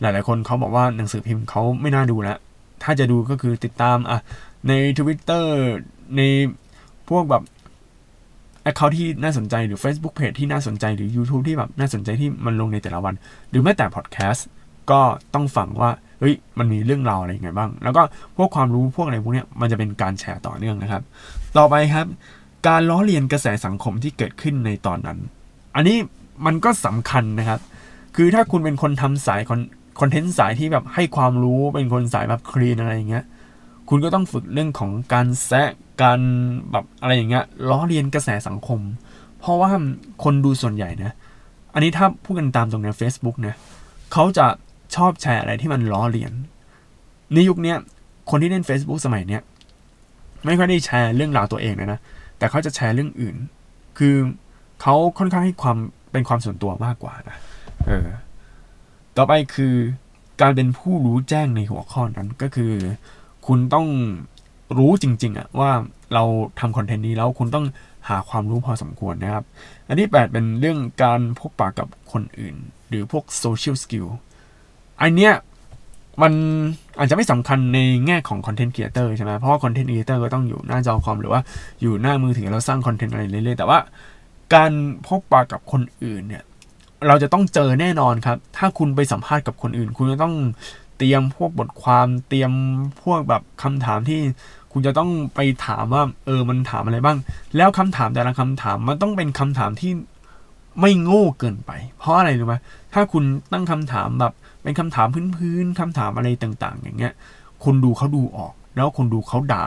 [0.02, 2.38] หลาย ๆ คนเขาบอกว่าหนังสือพิมพ์เขาไม่น่าดูแล้ว
[2.84, 4.20] ถ้าจะดูก็คือติดตามอะ
[4.68, 5.46] ใน Twitter
[6.18, 6.22] ใน
[7.10, 7.44] พวกแบบ
[8.64, 13.14] account ที่น่าสนใจหรือ Facebook Page ที่น่าสนใจหรือ YouTube ที่แบบน่าสนใจที่มันลงในแต่ละวัน
[13.50, 14.48] หรือแม้แต่พอดแคสต์
[14.92, 15.02] ก็
[15.34, 18.02] ต้องฟังว่าเฮ้ยมันมีเรื่องราวอะไรยังไงบ้าง แล้วก็
[18.38, 21.04] พวกความรู้พวกอะไรพวกนี้มันจะเป็นการแชร์ต่อเนื่องนะครับ
[21.58, 22.06] ต่อไปครับ
[22.68, 25.18] การล้อเลียนกระแสสังคมที่เกิดขึ้นในตอนนั้น
[25.76, 25.98] อันนี้
[26.46, 27.60] มันก็สำคัญนะครับ
[28.16, 29.42] คือถ้าคุณเป็นคนทำสาย
[30.00, 33.26] คอนเทนต์สายที่แบบให้ความรู้เป็นคนสายแบบคลีนอะไรอย่างเงี้ย
[33.90, 35.70] คุณก็ต้องฝึกเรื่องของการแซะ
[36.02, 36.20] การ
[36.72, 38.80] แบบอะไรอย่างเงี้ยล้อเลียนกระแสสังคม
[39.40, 39.70] เพราะว่า
[40.24, 41.12] คนดูส่วนใหญ่นะ
[41.74, 43.56] อันนี้ถ้าพูดกันตามตรงใน Facebook นะ
[44.14, 44.46] เขาจะ
[44.96, 46.34] ชอบแชร์อะไรที่มันล้อเลียน
[47.34, 47.74] ในยุคนี้
[48.30, 49.42] คนที่เล่น Facebook สมัยเนี้ย
[50.46, 52.00] ไม่ค่อยได้แชร์เรื่องราวตัวเองเลยนะ
[52.38, 53.36] แต่เขาจะแชร์เรื่องอื่น
[53.98, 54.16] คือ
[54.82, 55.78] เขาค่อนข้างให้ความ
[56.12, 57.38] เป็นความส่วนตัวมากกว่านะ
[57.88, 58.08] เออ
[59.18, 59.76] ต่อไปคือ
[60.42, 62.72] การเป็นผู้รู้แจ้งในหัวข้อนั้นก็คือ
[63.48, 63.88] คุณต้อง
[64.78, 65.72] รู้จริงๆอะว่า
[66.14, 66.24] เรา
[66.60, 67.66] ทำคอนเทนต์นี้แล้วคุณต้อง
[68.10, 69.46] หาความรู้พอสมควรนะครับ
[69.88, 72.56] อันที่ 8 เป็นเรื่องการพบปะกับคนอื่น
[72.90, 74.06] หรือพวก social skill
[75.02, 75.34] อันเนี้ย
[76.22, 76.34] มัน
[76.98, 81.42] อาจจะไม่สำคัญในแง่ของ content creator ใช่ไหมเพราะว่า content creator ก็ต้องอยู่หน้าจอคอมหรือว่า
[81.82, 83.80] อยู่หน้ามือถือแล้วสร้าง content อะไรเรื่อยๆแต่ว่า
[84.54, 84.72] การ
[85.08, 86.44] พบปะกับคนอื่นเนี่ย
[87.08, 90.36] เราจะต้องเจอแน่นอนครับ ถ้าคุณไปสัมภาษณ์กับคนอื่น คุณจะต้อง
[90.98, 92.52] เตรียมพวกบทความเตรียม
[93.04, 94.20] พวกแบบคำถามที่
[94.72, 97.18] คุณจะต้องไปถามว่า เออมันถามอะไรบ้าง
[97.58, 99.92] แล้วคำถามแต่ละคำถามมันต้องเป็นคำถามที่
[100.82, 102.56] ไม่โง่เกินไป เพราะอะไรรู้ไหม
[102.94, 104.34] ถ้าคุณตั้งคำถามแบบ
[104.64, 107.14] เป็นคำถามพื้นๆคำถามอะไรต่าง ๆ อย่างเงี้ย
[107.64, 109.66] คนดูเขาดูออก แล้วคนดูเขาด่า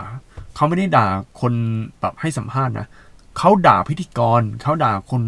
[0.54, 1.06] เขาไม่ได้ด่า
[1.40, 1.52] คน
[2.00, 2.86] แบบให้สัมภาษณ์นะ
[3.38, 5.22] เขาด่าพิธีกรเขาด่าคน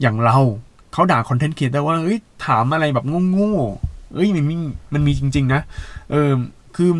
[0.00, 0.38] อย่างเรา
[0.94, 4.54] เขาด่าคอนเทนต์ครีเอเตอร์ว่าเฮ้ยถามอะไรแบบโง่ๆเอ้ยมันมี
[4.94, 5.60] มันมีจริง ๆ นะ
[6.10, 6.32] เออ
[6.76, 6.90] คือ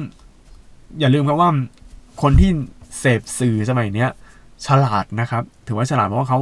[1.00, 1.50] อย่าลืมครับว่า
[2.22, 2.50] คนที่
[2.98, 4.10] เสพสื่อสมัยเนี้ย
[4.66, 6.38] ฉลาดนะครับ ถือว่าฉลาดเพราะว่าเขา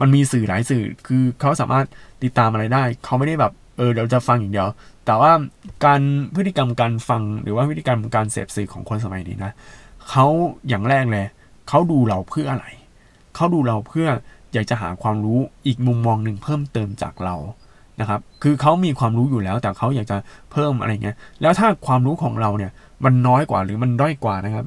[0.00, 1.86] มันมีสื่อหลายสื่อ คือเขาสามารถ
[2.22, 4.68] ติดตามอะไรได้ เขาไม่ได้แบบ เออเดี๋ยวจะฟังอย่างเดียว
[5.06, 5.32] แต่ว่า
[5.84, 6.00] การ
[6.34, 9.52] พฤติกรรมการฟังหรือว่าพฤติกรรมการเสพสื่อของคนสมัยนี้นะ
[10.08, 10.26] เขา
[10.68, 11.26] อย่างแรกเลย
[11.68, 12.66] เขาดูเราเพื่ออะไร
[13.34, 14.08] เขาดูเราเพื่อ
[14.52, 17.36] อยากจะหาความรู้อีกมุมมองหนึ่งเพิ่มเติมจากเรา
[18.00, 20.16] นะครับ คือเขามีความรู้อยู่แล้ว แต่เขาอยากจะ
[20.52, 22.72] เพิ่มอะไรเงี้ย แล้วถ้าความรู้ของเราเนี่ย
[23.04, 24.66] มันน้อยกว่าหรือมันด้อยกว่านะครับ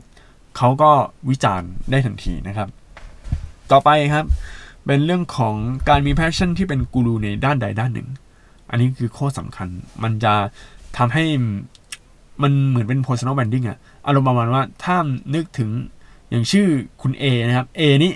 [0.58, 0.92] เขาก็
[1.30, 2.68] วิจารณ์ได้ทันทีนะครับ
[3.72, 4.26] ต่อไปครับ
[4.86, 5.56] เป็นเรื่องของ
[5.90, 8.08] การมีแพชชั่นที่เป็นกูรูในด้านใดด้านหนึ่ง
[8.70, 9.68] อันนี้คือข้อสำคัญ
[10.04, 10.34] มันจะ
[10.98, 11.24] ทำให้
[12.42, 14.96] มันเหมือนเป็น personal branding อะอารมณ์ประมาณว่าถ้า
[15.36, 15.70] นึกถึง
[16.30, 16.68] อย่างชื่อ
[17.02, 18.12] คุณ A นะครับ A นี่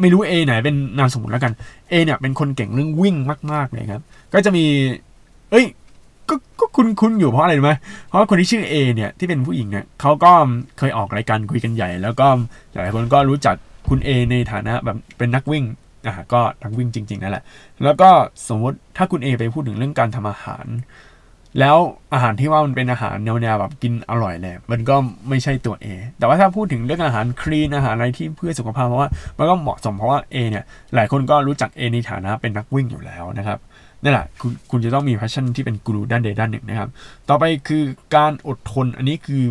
[0.00, 1.52] ไม่รู้ A ไหนเป็นนามสมมติแล้วกัน
[1.90, 3.16] A เนี่ยเป็นคนเก่งเรื่องวิ่ง
[3.52, 4.02] มาก ๆ เลยครับ
[4.32, 4.64] ก็จะมี
[5.50, 5.66] เอ้ย
[6.28, 7.72] ก็ก็คุณคุณอยู่เพราะอะไรรู้ไหม
[8.06, 10.32] เพราะคนที่ชื่อ A เนี่ยที่เป็นผู้หญิงเนี่ยเขาก็
[10.78, 12.26] เคยออกรายการคุยกันใหญ่ แล้วก็
[12.72, 13.56] หลายคนก็รู้จัก
[13.88, 15.64] คุณ A ในฐานะแบบเป็นนักวิ่ง
[16.06, 17.44] อะก็นักวิ่งจริง ๆนั่นแหละ
[17.84, 18.10] แล้วก็
[18.48, 20.66] สมมติถ้าคุณ A ไปพูดถึงเรื่องการทำอาหาร
[21.58, 21.76] แล้ว
[22.14, 24.96] อาหารที่ว่ามันเป็นอาหารแนวๆแบบกินอร่อยแหละมันก็
[25.28, 25.86] ไม่ใช่ตัว A
[26.18, 33.58] แต่ว่าถ้าพูดถึงเรื่องอาหารคลีนอาหารอะไรที่เพื่อสุขภาพเพราะว่ามันก็เหมาะสมเพราะว่า A เนี่ยหลายคนก็รู้จัก A ในฐานะเป็นนักวิ่งอยู่แล้วนะครับ
[34.02, 36.88] นั่นแหละคุณคุณจะต้องมี passion ที่เป็นกูรูด้านใดด้านหนึ่งนะครับ
[37.28, 37.82] ต่อไปคือ
[38.16, 39.42] การอดทนอันนี้คือ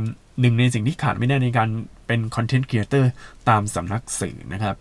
[0.42, 1.70] หนึ่งในสิ่งที่ขาดไม่ได้ในการ
[2.08, 3.12] เป็น content creator
[3.50, 4.76] ตามสำนักสื่อนะครับ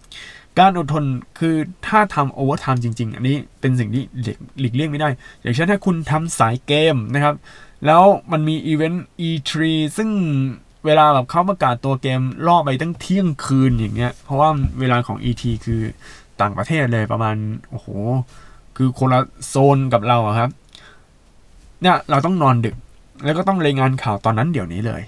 [0.59, 1.04] การอดทน
[1.38, 1.54] คือ
[1.86, 4.02] ถ้าทำ overtime จริง ๆ อันนี้เป็นสิ่งที่
[4.61, 5.09] หลีกเลี่ยงไม่ได้
[5.42, 7.34] อย่างเช่นถ้าคุณทำสายเกมนะครับ
[7.86, 8.02] แล้ว
[8.32, 9.52] มันมี event E3
[9.96, 10.11] ซึ่ง
[10.86, 14.48] เวลาแบบเขาประกาศตัวเกมล่อไปตั้งเที่ยงคืนอย่างเงี้ย เพราะว่า
[14.80, 15.80] เวลาของ ET คือ
[16.40, 17.36] ต่างประเทศเลยประมาณ
[17.70, 17.86] โอ้โห
[18.76, 20.50] คือคนละโซนกับเราครับ
[21.82, 22.76] เนี่ยเราต้องนอนดึก
[23.24, 25.02] แล้วก็ต้องรายงานข่าวตอนนั้นเดี๋ยวนี้เลย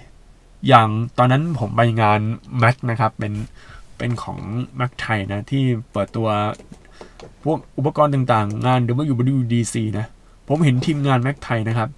[0.67, 0.87] อย่าง
[1.17, 2.19] ตอนนั้นผมไปงาน
[2.59, 3.33] แม็กนะครับ เป็น
[4.01, 4.39] เป็นของ
[4.79, 6.27] มักไทยนะ ที่เปิดตัว
[7.43, 10.05] พวกอุปกรณ์ต่างๆ งาน WWDC นะ
[10.47, 11.89] ผมเห็นทีมงานแม็กไทยนะครับ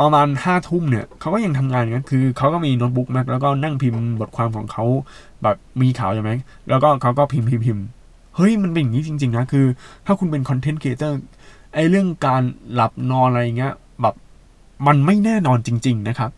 [0.00, 4.84] ประมาณห้าทุ่มเนี่ยเขาก็ยังทำงานกันคือเขาก็มีโน้ตบุ๊ก Mac แล้วก็นั่งพิมพ์บทความของเขา
[5.42, 6.30] แบบมีข่าวใช่ไหม
[6.68, 7.84] แล้วก็เขาก็พิมพ์พิมพ์พิมพ์
[8.36, 9.66] เฮ้ย มันเป็นอย่างนี้จริง ๆ นะ คือ
[10.06, 11.18] ถ้าคุณเป็น content creator
[11.74, 12.42] ไอ้เรื่องการ
[12.74, 14.14] หลับนอนอะไรเงี้ยแบบ
[14.86, 16.30] มันไม่แน่นอนจริง ๆ นะครับ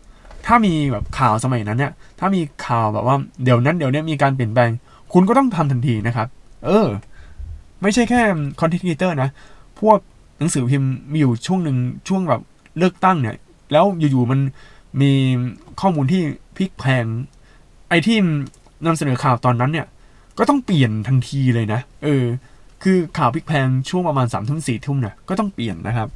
[0.47, 4.71] ถ้ามีแบบข่าวสมัยนั้นเนี่ย ถ้ามีข่าวแบบว่าเดี๋ยวนั้นเดี๋ยวนี้มีการเปลี่ยนแปลง
[5.13, 6.27] คุณก็ต้องทำทันทีนะครับ
[6.65, 6.87] เออ
[7.81, 8.21] ไม่ใช่แค่
[8.59, 9.29] content creator นะ
[9.79, 9.97] พวก
[10.37, 11.77] หนังสือพิมพ์มีอยู่ช่วงหนึ่ง
[12.07, 12.41] ช่วงแบบ
[12.77, 13.35] เลือกตั้งเนี่ย
[13.71, 14.39] แล้วอยู่ๆมัน
[15.01, 15.11] มี
[15.81, 16.21] ข้อมูลที่
[16.57, 17.05] พลิกแพลง
[17.89, 18.17] ไอ้ที่
[18.85, 19.87] นำเสนอข่าวตอนนั้นเนี่ย
[20.37, 22.25] ก็ต้องเปลี่ยนทันทีเลยนะ เออ
[22.83, 26.07] คือข่าวพลิกแพลงช่วงประมาณสามทุ่มสี่ทุ่มเนี่ยก็ต้องเปลี่ยนนะครับ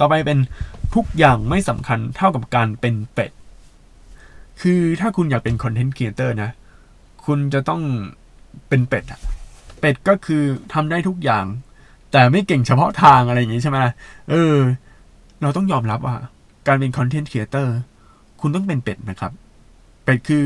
[0.00, 0.38] ต่อไปเป็น
[0.94, 3.30] ทุกอย่างไม่สำคัญเท่ากับการเป็นเป็ด
[4.60, 6.50] คือถ้าคุณอยากเป็น content creator นะ
[7.26, 7.82] คุณจะต้อง
[8.68, 9.20] เป็นเป็ดอะ
[9.80, 10.42] เป็ดก็คือ
[10.72, 11.44] ทำได้ทุกอย่าง
[12.12, 13.78] แต่ไม่เก่งเฉพาะทางอะไรอย่างงี้ใช่ไหม
[14.30, 14.54] เออ
[15.42, 16.16] เราต้องยอมรับว่า
[16.66, 17.74] การเป็น content creator
[18.40, 19.32] คุณต้องเป็นเป็ดนะครับ
[20.04, 20.44] เป็ดคือ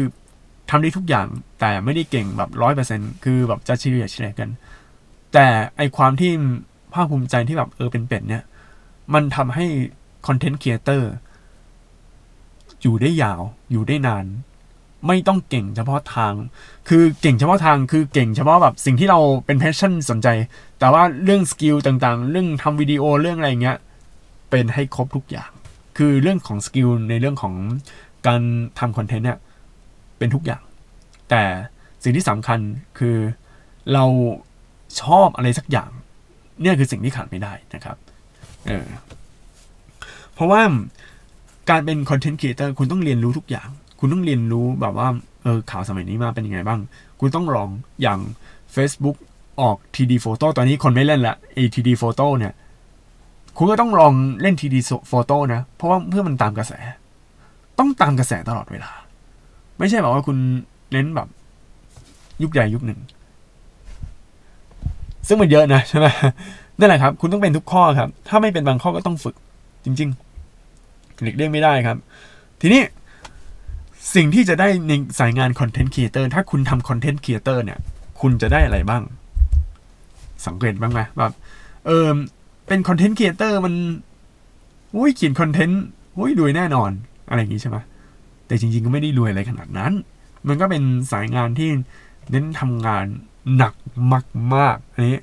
[0.71, 1.27] ทำได้ทุกอย่าง
[1.61, 4.49] แต่ไม่ได้เก่งแบบร้อยเปอร์เซ็นคือแบบจะเฉลี่ยเฉลี่ยกัน
[5.33, 5.47] แต่
[5.77, 6.33] ไอ้ความที่
[6.95, 8.43] ภาคภูมิใจที่แบบเออเป็นเป็ดเนี่ย
[9.15, 9.67] มันทำให้
[10.27, 11.11] content creator
[12.83, 13.41] อยู่ได้ยาว
[13.71, 14.27] อยู่ได้นาน
[15.07, 16.33] ไม่ต้องเก่งเฉพาะทาง
[16.89, 20.29] คือเก่งเฉพาะทางคือเก่งเฉพาะแบบสิ่งที่เราเป็น passion สนใจ
[20.79, 23.79] แต่ว่าเรื่อง skill ต่างๆ เรื่องทำวิดีโอเรื่องอะไรเงี้ย
[24.51, 25.51] เป็นให้ครบทุกอย่าง
[25.99, 27.55] คือเรื่องของ skill ในเรื่องของ
[28.27, 28.43] การ
[28.79, 29.39] ทำ content เนี่ย
[30.19, 30.63] เป็นทุกอย่าง
[31.31, 31.43] แต่
[32.03, 32.59] สิ่งที่สำคัญ
[32.99, 33.17] คือ
[33.93, 34.05] เรา
[35.03, 35.91] ชอบอะไรสักอย่าง
[36.63, 37.97] เนี่ยคือสิ่งที่ขาดไม่ได้นะครับ
[38.67, 38.87] เออ
[40.35, 40.63] เพราะว่า
[41.71, 45.09] การเป็น content creator คุณต้องเรียนรู้ทุกอย่าง คุณต้องเรียนรู้แบบว่า
[45.43, 46.81] เออข่าวสมัยนี้มาเป็นยังไงบ้าง
[47.21, 47.69] คุณต้องลอง
[48.03, 48.19] อย่าง
[48.75, 49.17] Facebook
[49.61, 52.53] ออก 3D Photo ตอนนี้คนไม่เล่นละ ไอ้ 3D Photo เนี่ย
[53.57, 56.73] คุณก็ต้องลองเล่น3D Photo นะ เพราะว่าเพื่อมันตามกระแส
[57.79, 58.91] ต้องตามกระแสตลอดเวลา
[59.79, 60.37] ไม่ใช่แบบว่าคุณ
[60.93, 61.29] เน้นแบบ
[62.43, 63.01] ยุคใหญ่ยุคหนึ่ง
[65.27, 66.07] ซึ่งมันเยอะนะใช่ไหม
[66.81, 69.35] นั่นแหละครับ คุณต้องเป็นทุกข้อครับ ถ้าไม่เป็นบางข้อก็ต้องฝึก
[69.85, 71.97] จริงๆหลีกเลี่ยงไม่ได้ครับ
[72.61, 72.83] ทีนี้
[74.15, 77.79] สิ่งที่จะได้ในสายงาน content creator ถ้าคุณทำ content creator เนี่ย
[78.21, 79.03] คุณจะได้อะไรบ้าง
[80.47, 81.33] สังเกตบ้างไหมแบบ
[81.87, 82.09] เออ
[82.67, 83.75] เป็น content creator มัน
[84.97, 85.83] อุ้ยเขียน content
[86.19, 86.91] อุ้ยรวยแน่นอน
[87.29, 87.77] อะไรอย่างงี้ใช่ไหม
[88.47, 89.93] แต่จริง ๆ ก็ไม่ได้รวยอะไรขนาดนั้น
[90.49, 91.69] มันก็เป็นสายงานที่
[92.31, 93.07] เน้นทำงาน
[93.57, 93.75] หนัก
[94.55, 95.19] มากๆอันนี้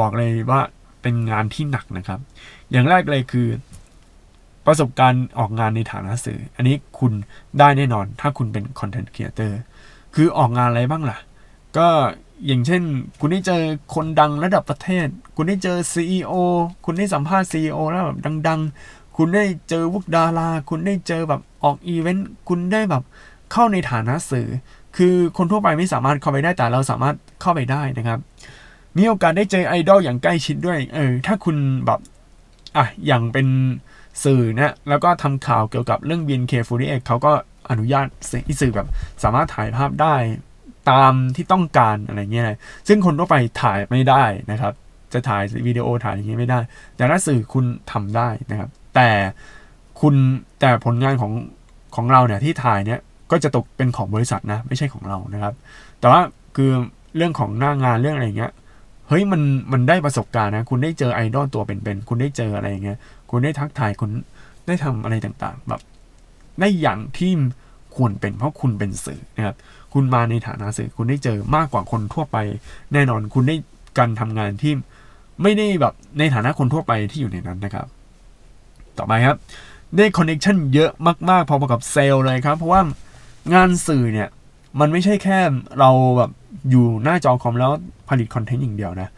[0.00, 0.60] บอกเลยว่า
[1.02, 2.20] เป็นงานที่หนักนะครับ
[2.70, 3.48] อย่างแรกเลยคือ
[4.66, 7.12] ประสบการณ์ออกงานในฐานะสื่อ อันนี้คุณ
[7.58, 9.60] ได้แน่นอนถ้าคุณเป็น content creator
[10.14, 11.18] คือออกงานอะไรบ้างล่ะ
[11.76, 11.88] ก็
[12.46, 12.82] อย่างเช่น
[13.20, 13.62] คุณได้เจอ
[13.94, 16.34] คนดังระดับประเทศ คุณได้เจอ CEO
[16.84, 23.02] คุณได้สัมภาษณ์ CEO แล้วแบบดัง ๆ คุณได้เจอพวกดารา คุณได้เจอแบบออกอีเวนต์ คุณได้แบบ
[23.52, 24.48] เข้าในฐานะสื่อ
[24.96, 28.18] คือคนทั่วไปไม่สามารถเข้าไปได้แต่เราสามารถเข้าไปได้นะครับ
[28.96, 32.00] มีโอกาสได้เจอไอดอลอย่างใกล้ชิดด้วย เออ ถ้าคุณแบบ
[32.76, 33.46] อะอย่างเป็น
[34.24, 37.32] สื่อนะ แล้วก็ทำข่าวเกี่ยวกับเรื่อง BNK48 เขาก็
[37.70, 38.06] อนุญาต
[38.44, 38.88] ให้สื่อแบบ
[39.22, 40.16] สามารถถ่ายภาพได้
[40.90, 42.44] ตามที่ต้องการอะไรเงี้ย
[42.88, 44.72] ซึ่งคนทั่วไปถ่ายไม่ได้นะครับ
[45.12, 46.60] จะถ่ายวิดีโอถ่ายอย่างนี้ยไม่ได้
[46.96, 49.08] แต่ถ้าสื่อคุณทำได้นะครับ แต่
[50.00, 50.14] คุณ
[50.60, 51.32] แต่ผลงานของ
[51.96, 55.54] ของเราเนี่ยที่ถ่ายเนี่ยก็จะตกเป็นของบริษัทนะ ไม่ใช่ของเรานะครับ
[56.00, 56.20] แต่ว่า
[56.56, 56.70] คือ
[57.16, 58.52] เรื่องของหน้างานเรื่องอะไรเงี้ย
[59.10, 59.42] เฮ้ยมัน
[59.72, 62.98] มันได้ประสบการณ์นะ คุณได้เจอไอดอลตัวเป็นๆคุณได้เจออะไรเงี้ย
[63.30, 64.10] คุณได้ทักทายคุณ
[64.66, 65.80] ได้ทำอะไรต่างๆ แบบ
[66.60, 67.32] ได้อย่างที่
[67.96, 69.56] ควรเป็นเพราะคุณเป็นสื่อนะครับ
[69.94, 72.36] คุณมาในฐานะสื่อคุณได้เจอมากกว่าคนทั่วไป
[72.92, 73.56] แน่นอนคุณได้
[73.98, 74.72] การทำงานที่
[75.42, 77.86] ไม่ได้แบบในฐานะคนทั่วไปที่อยู่ในนั้นนะครับ
[78.98, 79.36] ต่อไปครับ
[79.96, 80.90] ได้ connection เยอะ
[81.30, 82.80] มากๆพอกับเซลล์เลยครับ เพราะว่า
[83.54, 84.28] งานสื่อเนี่ย
[84.80, 85.38] มันไม่ใช่แค่
[85.80, 86.30] เราแบบ
[86.70, 87.70] อยู่หน้าจอคอมแล้ว
[88.08, 89.08] ผลิต content อย่างเดียวนะ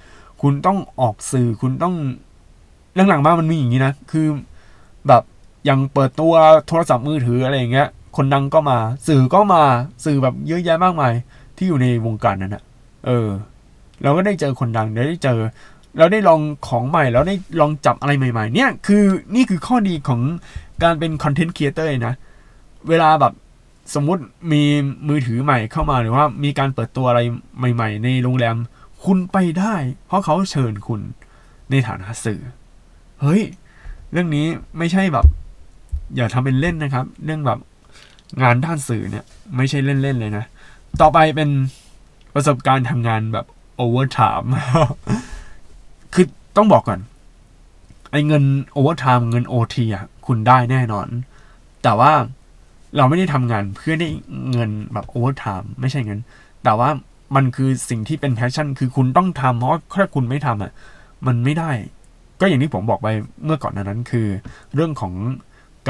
[0.43, 1.95] คุณต้องออกสื่อคุณต้อง
[3.09, 4.27] หลังๆมามันมีอย่างนี้นะ คือ
[5.09, 5.23] แบบ
[5.65, 6.35] อย่างเปิดตัว
[6.67, 8.79] โทรศัพท์มือถืออะไรอย่างเงี้ย คนดังก็มา
[9.09, 9.63] สื่อก็มา
[10.05, 11.13] สื่อแบบเยอะแยะมากมาย
[11.57, 12.63] ที่อยู่ในวงการนั้นนะ
[13.07, 13.29] เออ
[14.03, 15.39] เราก็ได้เจอคนดังได้เจอ
[15.99, 20.21] เราได้ลองของใหม่แล้วได้ลองจับอะไรใหม่ ๆ เนี่ยคือนี่คือข้อดีของ
[20.83, 22.15] การเป็น content creator นะ
[22.89, 23.33] เวลาแบบ
[23.95, 24.23] สมมติ
[24.53, 24.63] มี
[25.09, 27.21] มือถือใหม่เข้ามาหรือว่ามีการเปิดตัวอะไร
[27.59, 28.57] ใหม่ ๆ ในโรงแรม
[29.05, 29.75] คุณไปได้
[30.07, 31.01] เพราะเขาเชิญคุณ
[31.71, 32.41] ในฐานะสื่อ
[33.21, 33.43] เฮ้ย
[34.13, 34.47] เรื่องนี้
[34.79, 35.27] ไม่ใช่แบบ
[36.17, 37.59] อย่าทำเป็นเล่นนะครับ เรื่องแบบ
[38.43, 39.25] งานด้านสื่อเนี่ย
[39.57, 40.45] ไม่ใช่เล่นๆเลยนะ
[41.01, 41.51] ต่อไปเป็น
[42.35, 43.47] ประสบการณ์ทำงานแบบ
[43.77, 44.53] overtime
[46.15, 46.27] คือ
[46.57, 47.01] ต้องบอกก่อน
[48.11, 51.09] ไอ้เงิน overtime เงินโอทีอะ คุณได้แน่นอน
[51.83, 52.13] แต่ว่า
[52.97, 54.09] เราไม่ได้ทำงานเพื่อได้
[54.51, 56.19] เงินแบบ overtime ไม่ใช่เงิน
[56.65, 56.91] แต่ว่า
[57.37, 60.73] มันคือสิ่งที่เป็น passion คือคุณต้องทำเพราะถ้าคุณไม่ทำอะ
[61.27, 61.71] มันไม่ได้
[62.41, 63.09] ก็อย่างที่ผมบอกไป
[63.45, 64.27] เมื่อก่อนนั้นคือ
[64.75, 65.15] เรื่องของ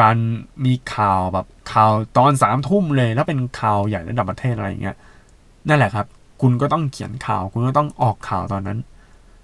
[0.01, 0.17] การ
[0.65, 4.97] มีข่าวแบบข่าวตอนสามทุ่มเลย แล้วเป็นข่าวใหญ่ระดับประเทศอะไรอย่างเงี้ย
[5.69, 6.07] นั่นแหละครับ
[6.43, 8.79] คุณก็ต้องเขียนข่าว คุณก็ต้องออกข่าวตอนนั้น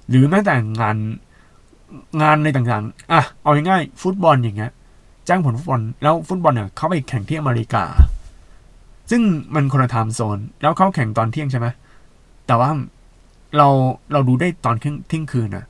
[0.08, 0.96] หรือแม้แต่งาน
[2.22, 4.72] งานในต่างๆ อะ เอาง่ายๆฟุตบอลอย่างเงี้ย
[5.28, 7.84] แจ้งผลฟุตบอลแล้วฟุตบอลเนี่ยเขาไปแข่งที่อเมริกา
[9.10, 9.22] ซึ่ง
[9.54, 11.66] มันคนละไทม์โซน แล้วเขาแข่งตอนเที่ยงใช่ไหม
[12.46, 12.70] แต่ว่า
[13.56, 13.68] เรา
[14.12, 15.64] เราดูได้ตอนเที่ยงคืนนะ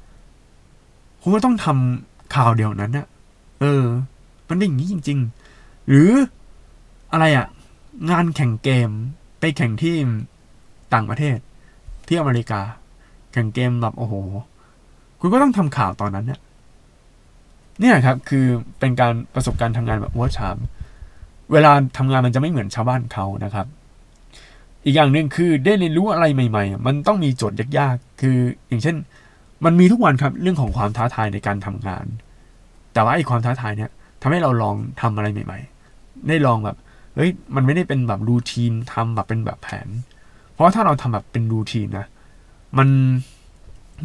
[1.22, 3.06] คุณก็ต้องทำข่าวเดียวนั้นนะ
[3.60, 3.84] เออ
[4.48, 5.18] มันเป็นอย่างนี้จริง
[5.54, 6.10] ๆ หรือ
[7.12, 7.46] อะไรอะ่ะ
[8.10, 8.90] งานแข่งเกม
[9.40, 9.94] ไปแข่งที่
[10.94, 11.38] ต่างประเทศ
[12.06, 12.60] ที่อเมริกา
[13.32, 14.14] แข่งเกมแบบโอ้โห
[15.20, 16.40] คุณก็ต้องทำข่าวตอนนั้นเนี่ย
[17.80, 18.44] เนี่ยครับคือ
[18.78, 20.56] เป็นการประสบการณ์ทำงานแบบวัวชาม
[21.52, 23.66] เวลาทำงานมันจะไม่เหมือนชาวบ้านเขานะครับ
[24.84, 28.36] อีกอย่างหนึ่งคือได้เรียนรู้อะไรใหม่ ๆ มันต้องมีโจทย์ยากๆ คือ
[28.68, 28.96] อย่างเช่น
[29.64, 32.06] มันมีทุกวันครับเรื่องของความท้าทายในการทำงาน
[32.92, 33.90] แต่ว่าไอ้ความท้าทายเนี่ย
[34.22, 35.58] ทำให้เราลองทำอะไรใหม่
[35.92, 36.76] ๆ ได้ลองแบบ
[37.14, 39.88] เฮ้ยมันไม่ได้เป็นแบบรูทีนทำแบบเป็นแบบแผน
[40.52, 42.06] เพราะถ้าเราทำแบบเป็นรูทีนนะ
[42.78, 42.88] มัน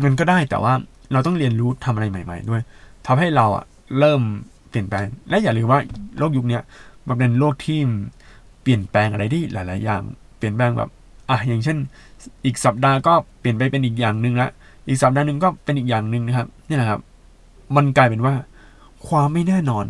[0.03, 0.74] มันก็ได้แต่ว่า
[1.13, 2.61] เราต้องเรียนรู้ทำอะไรใหม่ ๆ ด้วย
[3.08, 3.66] ทำให้เราอะ
[3.99, 4.22] เริ่ม
[4.70, 5.80] เปลี่ยนแปลง และอย่าลืมว่า
[6.18, 6.60] โลกยุคนี้
[7.08, 7.80] มันเป็นโลกที่
[8.62, 10.01] เปลี่ยนแปลงอะไรที่หลาย ๆ อย่าง
[10.38, 10.89] เปลี่ยนแปลงแบบ
[11.30, 11.78] อะอย่างเช่น
[12.45, 14.49] อีกสัปดาห์ก็เปลี่ยนไปเป็นอีกอย่างหนึ่งละ
[14.88, 17.01] อีกสัปดาห์หนึ่งก็เป็นอีกอย่างหนึ่งนะครับนี่แหละครับ
[17.76, 18.36] มันกลายเป็นว่า
[19.08, 19.86] ความไม่แน่นอน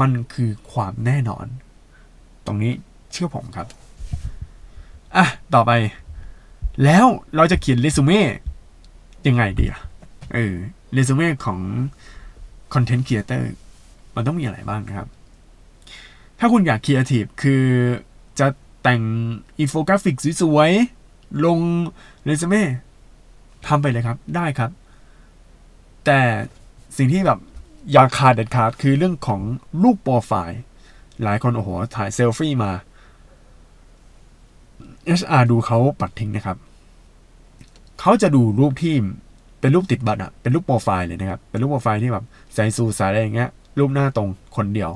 [0.00, 1.46] มันคือความแน่นอน
[2.46, 2.72] ตรงนี้
[3.12, 3.66] เชื่อผมครับ
[5.16, 5.72] อะต่อไป
[6.84, 7.06] แล้ว
[7.36, 8.20] เราจะเขียนเรซูเม่
[9.26, 9.80] ยังไงดีอะ
[10.34, 10.54] เออ
[10.92, 11.58] เรซูเม่ของ
[12.74, 13.46] content creator
[14.14, 15.06] มันต้องมีอะไรบ้างครับ
[16.38, 17.64] ถ้าคุณอยากครีเอทีฟคือ
[18.38, 18.46] จะ
[18.82, 19.02] แต่ง
[19.58, 21.58] อินโฟกราฟิกสวยๆลง
[22.24, 22.62] เรซูเม่
[23.66, 24.70] ทำไปเลยครับได้ครับ
[26.04, 26.20] แต่
[26.96, 27.38] สิ่งที่แบบ
[27.92, 29.40] อย่าขาดเด็ดขาดคือเรื่องของ
[29.82, 30.60] รูปโปรไฟล์
[31.22, 32.72] หลายคนโอ้โหถ่ายเซลฟี่มา
[35.20, 36.58] HR ดูเขาปัดทิ้งนะครับ
[38.00, 38.94] เขาจะดูรูปที่
[39.64, 44.90] เป็นรูปติดบัตรอะเป็นรูปโปรไฟล์เลยนะครับ เป็นรูปโปรไฟล์ที่แบบใส่สูทใส่อะไรอย่างเงี้ย รูปหน้าตรงคนเดียว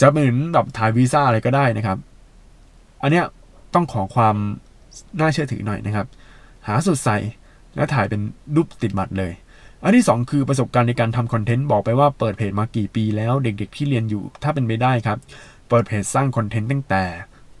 [0.00, 1.98] จะเหมือนแบบถ่ายวีซ่าอะไรก็ได้นะครับ
[3.02, 3.24] อันเนี้ย
[3.74, 4.36] ต้องขอความ
[5.20, 6.06] น่าเชื่อถือหน่อยนะครับ
[6.66, 7.16] หาสุดใส่
[7.74, 8.20] แล้วถ่ายเป็น
[8.54, 9.32] รูปติดบัตรเลย
[9.82, 15.18] อันที่ 2 คือประสบการณ์ในการทำคอนเทนต์บอกไปว่าเปิดเพจมากี่ปีแล้วเด็กๆที่เรียนอยู่ ถ้าเป็นไปได้ครับ
[15.68, 17.02] เปิดเพจสร้างคอนเทนต์ตั้งแต่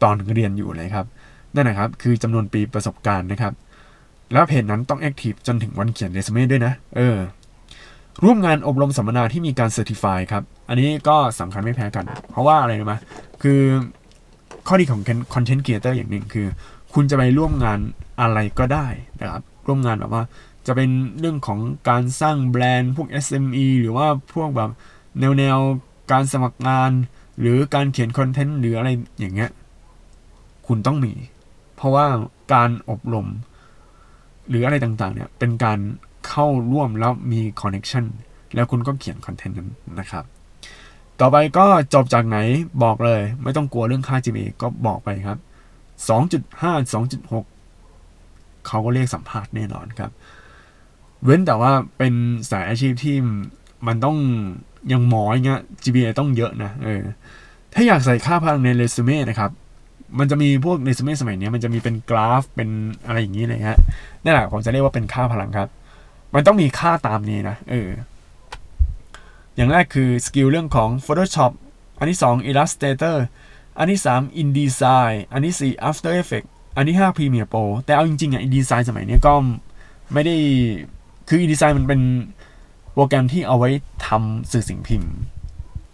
[0.02, 1.06] ตอนเรียนอยู่เลยครับ
[1.54, 3.52] นั่นนะครับคือจำนวนปีประสบการณ์นะครับ
[4.32, 7.18] แล้วเพจนั้นต้อง active จนถึงวันเขียนเรซูเม่ด้วยนะ เออ
[8.24, 12.94] ร่วมงานอบรมสัมมนาที่มีการ certify ครับ อันนี้ก็สำคัญไม่แพ้กัน เพราะว่าอะไรรู้ไหม
[13.42, 13.60] คือ
[14.66, 15.00] ข้อดีของ
[15.34, 16.46] content creator อย่างหนึ่งคือ
[16.94, 17.78] คุณจะไปร่วมงาน
[18.20, 18.86] อะไรก็ได้
[19.20, 20.22] นะครับ ร่วมงานแบบว่า
[20.66, 21.58] จะเป็นเรื่องของ
[21.88, 24.70] การสร้างแบรนด์พวก SME หรือว่าพวกแบบ
[25.20, 25.58] แนวแนว
[26.12, 26.90] การสมัครงาน
[27.40, 28.88] หรือการเขียน content หรืออะไร
[29.20, 29.50] อย่างเงี้ย
[30.66, 31.12] คุณต้องมี
[31.76, 32.06] เพราะว่า
[32.52, 33.26] การอบรม
[34.50, 35.78] หรืออะไรต่างๆเนี่ยเป็นการ
[36.28, 38.04] เข้าร่วมแล้วมี connection
[38.54, 39.70] แล้วคุณก็เขียน content นั้น
[40.00, 40.24] นะครับ
[41.20, 42.38] ต่อไปก็จบจากไหน
[42.82, 45.38] บอกเลย ไม่ต้องกลัวเรื่องค่า GPA ก็บอกไปครับ
[46.08, 50.10] 2.5 2.6 เขาก็เรียกสัมภาษณ์แน่นอนครับ
[51.24, 52.14] เว้นแต่ว่าเป็น
[52.50, 53.16] สายอาชีพที่
[53.86, 54.16] มันต้องอ
[54.92, 57.02] ย่างหมออย่างเงี้ย GPA ต้องเยอะนะเออ
[57.74, 59.50] ถ้าอยากใส่ค่าพลังในเรซูเม่นะครับ
[60.18, 62.68] มันจะมีพวกเรซูเม่สมัยนี้มันจะมีเป็นกราฟเป็น
[63.06, 63.78] อะไรอย่างนี้เลยฮะ
[64.24, 65.68] นั่นแหละผมจะเรียกว่าเป็นค่าพลังครับ
[66.34, 67.88] มันต้องมีค่าตามนี้นะเออ
[69.56, 71.52] อย่างแรกคือ skill เรื่องของ Photoshop
[71.98, 73.16] อันที่ 2 Illustrator
[73.78, 79.32] อันที่ 3 InDesign อันที่ 4 After Effects อันที่ 5 Premiere Pro แต่เอาจริงๆอะ InDesign สมัยนี้ก็
[80.12, 80.36] ไม่ได้
[81.28, 82.00] คือ InDesign มันเป็น
[82.92, 83.70] โปรแกรมที่เอาไว้
[84.06, 85.12] ทำสื่อสิ่งพิมพ์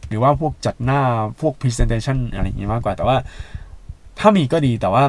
[0.09, 1.01] หรือว่าพวกจัดหน้า
[1.41, 3.17] พวก Presentation อะไรอย่างงี้มากกว่า แต่ว่า
[4.19, 5.05] ถ้ามีก็ดีแต่ว่า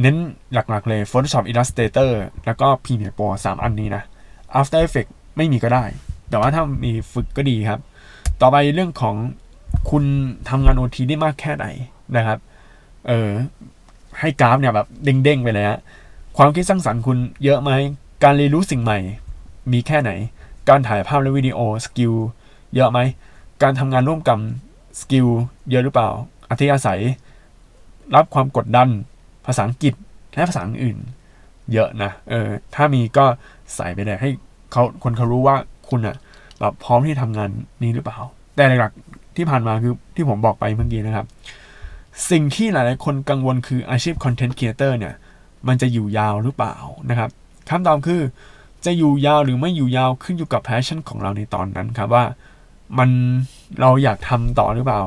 [0.00, 0.16] เน้น
[0.52, 2.10] หลักๆเลย Photoshop Illustrator
[2.46, 4.02] แล้วก็ Premiere Pro 3 อันนี้นะ
[4.58, 5.84] After Effects ไม่มีก็ได้
[6.28, 7.80] แต่ว่าถ้ามีฝึกก็ดีครับ
[8.40, 9.16] ต่อไปเรื่องของ
[9.90, 10.04] คุณ
[10.48, 11.66] ทำงาน OT ได้มากแค่ไหน
[12.16, 12.38] นะครับ
[13.08, 13.30] เออ
[14.20, 15.80] ให้กราฟเนี่ยแบบเด้งๆไปเลยฮะ
[16.36, 17.70] ความคิดสร้างสรรค์คุณเยอะไหม
[18.24, 18.98] การเรียนรู้สิ่งใหม่
[19.72, 20.10] มีแค่ไหน
[20.68, 22.14] การถ่ายภาพและวิดีโอ skill
[22.74, 22.98] เยอะไหม
[23.62, 24.38] การทำงานร่วมกับ
[25.00, 25.26] skill
[25.70, 26.10] เยอะหรือเปล่า
[26.50, 27.00] อัธยาศัย
[28.14, 28.88] รับความกดดัน
[29.46, 29.94] ภาษาอังกฤษ
[30.34, 30.98] และภาษาอื่น
[31.72, 33.24] เยอะนะเออถ้ามีก็
[33.74, 34.30] ใส่ไปเลยให้
[34.72, 35.56] เขาคนเขารู้ว่า
[35.88, 36.16] คุณอะ
[36.60, 37.50] แบบพร้อมที่ทำงาน
[37.82, 38.18] นี้หรือเปล่า
[38.56, 41.26] แต่หลักๆที่ผ่านมาคือที่ผมบอกไปเมื่อกี้นะครับ
[42.30, 45.14] สิ่งที่หลายๆคนกังวลคืออาชีพ content creator เนี่ย
[45.68, 46.76] มันจะอยู่ยาวหรือเปล่า
[47.10, 47.30] นะครับ
[47.68, 48.20] คำตอบคือ
[48.84, 52.24] จะอยู่ยาวหรือไม่อยู่ยาวขึ้นอยู่กับ passion ของเราในตอนนั้นครับว่า
[52.98, 53.10] มัน
[53.80, 55.00] เราอยากทำต่อหรือเปล่า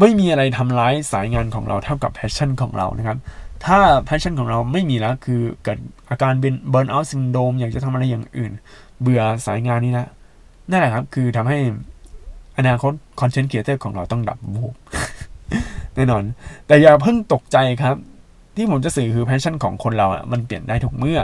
[0.00, 3.18] ไม่มีอะไรทำร้ายสายงานของเราเท่ากับ passion ของเรานะครับ
[3.66, 5.78] ถ้า passion ของเราไม่มีแล้วคือเกิด
[6.10, 8.52] อาการ burnout syndrome อยากจะทำอะไรอย่างอื่น
[9.00, 10.06] เบื่อสายงานนี้นะ
[10.70, 11.58] นั่นแหละครับคือทำให้
[12.58, 14.74] อนาคต content creator ของเราต้องดับวูบ
[15.94, 16.24] แน่นอน
[16.66, 17.96] แต่อย่าเพิ่งตกใจครับ
[18.56, 21.20] ที่ผมจะสื่อคือ passion ของคนเราอะมันเปลี่ยนได้ทุกเมื่อ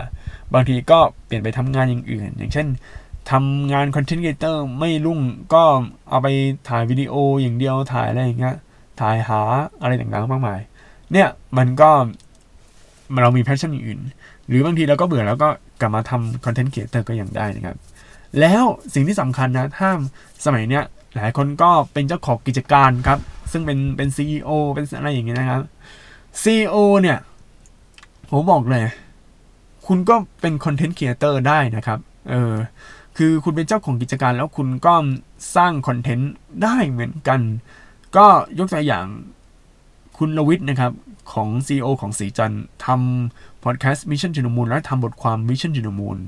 [0.55, 2.67] บางทีก็เปลี่ยนไปทำงานอย่างอื่น อย่างเช่น
[3.31, 5.21] ทำงาน content creator ไม่รุ่ง
[5.55, 5.65] ก็
[6.11, 6.29] เอาไป
[6.69, 8.57] ถ่ายวิดีโออย่างเดียวถ่ายอะไรอย่างเงี้ย
[9.01, 9.41] ถ่ายหา
[9.81, 10.61] อะไรต่างๆมากมาย
[11.13, 11.29] เนี่ย
[11.59, 11.91] มันก็
[13.23, 14.01] เรามี passion อื่น
[14.49, 15.49] หรือบางทีเราก็เบื่อแล้วก็
[15.81, 17.77] กลับมาทำ content creator ก็ยังได้นะครับ
[18.41, 19.91] แล้วสิ่งที่สำคัญนะถ้า
[20.45, 20.85] สมัยเนี้ย
[21.17, 23.19] หลายคนก็เป็นเจ้าของกิจการครับ
[23.53, 25.63] ซึ่งเป็นเป็น CEO เป็นอะไรอย่างเงี้ยนะครับ
[26.43, 27.19] CEO เนี่ย
[28.31, 28.85] ผมบอกเลย
[29.87, 31.99] คุณก็เป็น content creator ได้นะครับ
[32.31, 32.55] เออ
[33.17, 34.95] คือคุณเป็นเจ้าของกิจการแล้วคุณก็
[35.57, 36.33] สร้าง content
[36.63, 37.41] ได้เหมือนกัน
[38.17, 38.27] ก็
[38.59, 39.07] ยกตัวอย่าง
[40.19, 40.93] คุณลวิทย์นะครับ
[41.33, 42.53] ของ CEO ของศรีจัน
[42.85, 46.19] ทร์ทำพอดแคสต์ Mission to the Moon และทำบทความ Mission to the Moon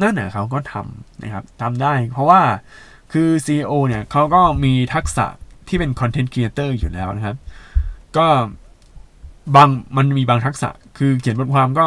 [0.00, 2.40] นั่นน่ะเขาก็ทำนะครับทำได้ เพราะว่า
[3.12, 5.26] คือ CEO เนี่ยเขาก็มีทักษะ
[5.68, 7.36] ที่เป็น content creator อยู่แล้วนะครับ
[8.16, 8.26] ก็
[9.54, 10.68] บางมันมีบางทักษะ
[10.98, 11.86] คือเขียนบทความก็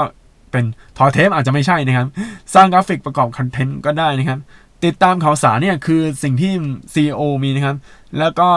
[0.52, 0.66] เป็น
[0.98, 2.08] ทอเทปอาจจะไม่ใช่นะครับ
[2.54, 4.40] สร้างกราฟิกประกอบ content ก็ได้นะครับ
[4.86, 6.54] ติดตามข่าวสารเนี่ยคือสิ่งที่
[6.94, 7.78] CEO มีนะครับ
[8.20, 8.50] แล้วก็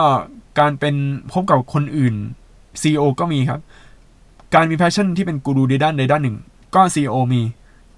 [0.59, 0.95] การเป็น
[1.31, 2.15] พบกับคนอื่น
[2.81, 3.59] CEO ก็มีครับ
[4.53, 6.37] การมี passion ที่เป็นกูรูในด้านใดด้านหนึ่ง
[6.75, 7.41] ก็ CEO มี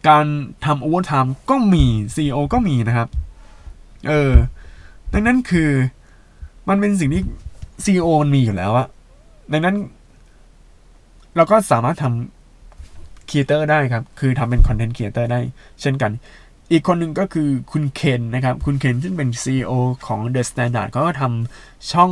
[0.08, 0.26] การ
[0.66, 3.10] ทำ overtime ก็มี CEO ก็มีนะครับ
[4.08, 4.32] เออ
[5.14, 5.70] ดังนั้นคือ
[6.70, 7.24] มันเป็นสิ่งที่
[7.84, 8.88] CEO มันมีอยู่แล้วอะ
[9.52, 9.76] ดังนั้น
[11.36, 15.40] เราก็สามารถทำ creator ได้ครับ คือทำเป็น content creator ได้
[15.82, 16.12] เช่นกัน
[16.72, 19.72] อีกคนหนึ่งก็คือคุณเคนนะครับ คุณเคนซึ่งเป็น CEO
[20.08, 22.12] ของ The Standard เขาก็ทำช่อง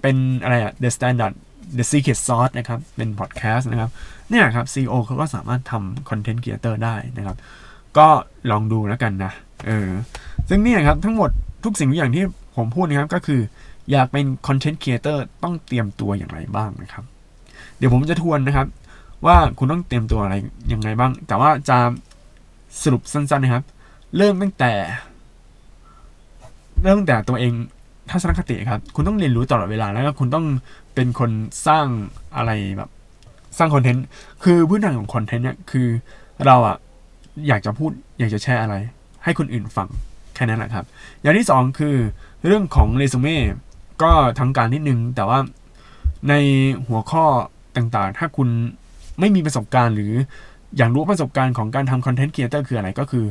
[0.00, 1.34] เป็นอะไรอะ The Standard
[1.76, 3.90] The Secret Sauce นะครับ เป็นพอดแคสต์นะครับ
[4.30, 7.36] เนี่ยครับ CEO เขาก็สามารถทำ content creator ได้นะครับ
[7.98, 8.08] ก็
[8.50, 9.32] ลองดูแล้วกันนะ
[9.66, 9.90] เออ
[10.48, 11.30] ซึ่งเนี่ยครับ ทั้งหมด
[11.64, 12.24] ทุกสิ่งทุกอย่างที่
[12.56, 13.40] ผมพูดนะครับ ก็คือ
[13.90, 17.04] อยากเป็น content creator ต้องเตรียมตัวอย่างไรบ้างนะครับ
[17.78, 18.66] เดี๋ยวผมจะทวนนะครับ
[19.26, 20.36] ว่าคุณต้องเตรียมตัวอะไร
[20.72, 21.78] ยังไงบ้าง แต่ว่าจะ
[22.82, 23.64] สรุปสั้นๆนะครับ
[24.16, 24.72] เริ่มตั้งแต่
[26.82, 27.52] เริ่มตั้งแต่ตัวเอง
[28.10, 30.46] ทัศนคติครับ คุณต้องเรียนรู้ตลอดเวลาแล้วก็คุณต้อง
[30.94, 31.30] เป็นคน
[31.66, 31.86] สร้าง
[32.36, 32.90] อะไรแบบ
[33.58, 34.04] สร้างคอนเทนต์
[34.44, 35.88] คือพื้นฐานของคอนเทนต์เนี่ยคือ
[36.46, 36.76] เราอะ
[37.48, 38.74] อยากจะพูดอยากจะแชร์อะไร
[39.24, 39.88] ให้คนอื่นฟัง
[40.34, 40.84] แค่นั้นแหละครับ
[41.22, 41.96] อย่างที่สองคือ
[42.46, 43.38] เรื่องของเรซูเม่
[44.02, 45.38] ก็ทางการนิดนึง แต่ว่า
[46.28, 46.34] ใน
[46.88, 47.24] หัวข้อ
[47.76, 48.48] ต่างๆ ถ้าคุณ
[49.20, 50.12] ไม่มีประสบการณ์ หรือ
[50.76, 53.26] อยากรู้ประสบการณ์ของการทำคอนเทนต์ครีเอเตอร์คืออะไรก็คือ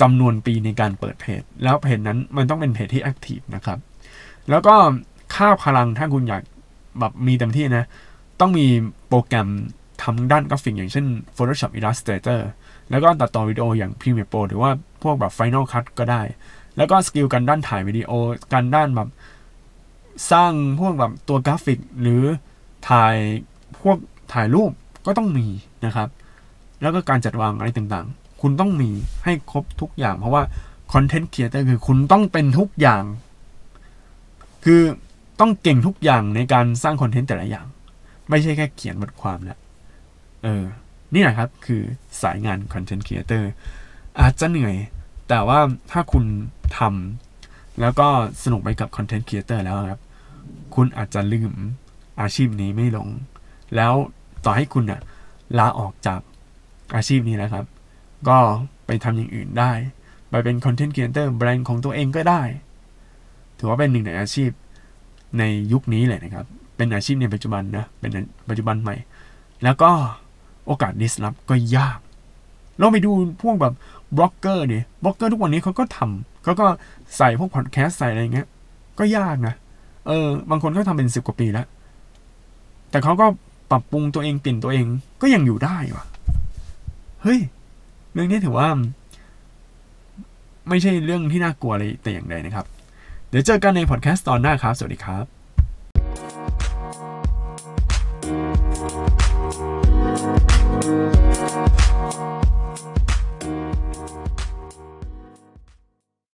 [0.00, 3.78] จำนวนปีในการเปิดเพจ แล้วเพจนั้นมันต้องเป็นเพจที่ active นะครับ
[4.50, 4.74] แล้วก็
[5.34, 6.42] ค่าพลังถ้าคุณอยาก
[7.00, 7.84] แบบมีเต็มที่นะ
[8.40, 8.66] ต้องมี
[9.08, 9.48] โปรแกรม
[10.02, 12.40] ทำด้านกราฟิกอย่างเช่น Photoshop Illustrator
[12.90, 14.70] แล้วก็ตัดต่อวิดีโออย่าง Premiere Pro หรือว่า
[15.02, 16.22] พวกแบบ Final Cut ก็ได้
[16.76, 18.10] แล้วก็ skill การด้านถ่ายวิดีโอ
[18.52, 19.08] การด้านแบบ
[20.32, 22.22] สร้างพวกแบบตัวกราฟิก หรือ
[22.88, 23.16] ถ่าย
[23.80, 23.96] พวก
[24.32, 24.70] ถ่ายรูป
[25.06, 25.46] ก็ต้องมี
[25.84, 26.08] นะครับ
[26.82, 28.90] แล้วก็การจัดวางอะไรต่างๆ คุณต้องมี
[29.24, 30.42] ให้ครบทุกอย่าง เพราะว่า
[30.92, 33.02] คอนเทนต์ครีเอเตอร์คือคุณต้องเป็นทุกอย่าง
[34.64, 34.80] คือ
[35.40, 37.66] ต้องเก่งทุกอย่างในการสร้างคอนเทนต์แต่ละอย่าง
[38.28, 39.58] ไม่ใช่แค่เขียนบทความแล้ว
[40.42, 40.64] เออ
[41.14, 41.82] นี่แหละครับคือ
[42.22, 43.50] สายงานคอนเทนต์ครีเอเตอร์
[44.20, 44.76] อาจจะเหนื่อย
[45.28, 45.58] แต่ว่า
[45.90, 46.24] ถ้าคุณ
[46.78, 48.08] ทำแล้วก็
[48.42, 50.00] สนุกไปกับคอนเทนต์ครีเอเตอร์แล้วครับ
[50.74, 51.52] คุณอาจจะลืม
[52.20, 53.08] อาชีพนี้ไม่ลง
[53.76, 53.94] แล้ว
[54.44, 55.00] ต่อให้คุณอะ
[55.58, 56.20] ลาออกจาก
[56.94, 57.64] อาชีพนี้นะครับ
[58.28, 58.38] ก็
[58.86, 59.72] ไปทำอย่างอื่นได้
[60.30, 62.42] ไปเป็นคอนเทนต์ครีเอเตอร์แบรนด์ของตัวเองก็ได้
[63.58, 64.50] ถือว่าเป็นหนึ่งในอาชีพ
[65.38, 65.42] ใน
[65.72, 66.46] ยุคนี้เลยนะครับ
[66.76, 68.10] เป็นอาชีพในปัจจุบันนะ เป็น
[68.48, 68.96] ปัจจุบันใหม่
[69.64, 69.90] แล้วก็
[70.66, 71.98] โอกาส disrupt ก็ยาก
[72.78, 73.10] เราไปดู
[73.42, 73.74] พวกแบบ
[74.16, 76.66] บล็อกเกอร์เนี่ยบล็อกเกอร์ทุกวันนี้เขาก็ทำเขาก็
[77.16, 78.48] ใส่พวกพอดแคสต์ใส่อะไรเงี้ย
[78.98, 79.54] ก็ยากนะ
[80.06, 81.66] เออ บางคนก็ทำเป็นสิบกว่าปีแล้ว
[82.90, 83.26] แต่เขาก็
[83.70, 84.86] ปรับปรุงตัวเองเปลี่ยนตัวเอง
[85.22, 86.04] ก็ยังอยู่ได้วะ
[87.22, 87.40] เฮ้ย
[88.12, 88.68] เรื่องนี้ถือว่า
[90.68, 92.66] ไม่ใช่เรื่องที่น่ากลัวเลยแต่อย่างใดนะครับ
[93.30, 95.37] เดี๋ยวเจอกันในพอดแคสต์ตอนหน้าครับ สวัสดีครับ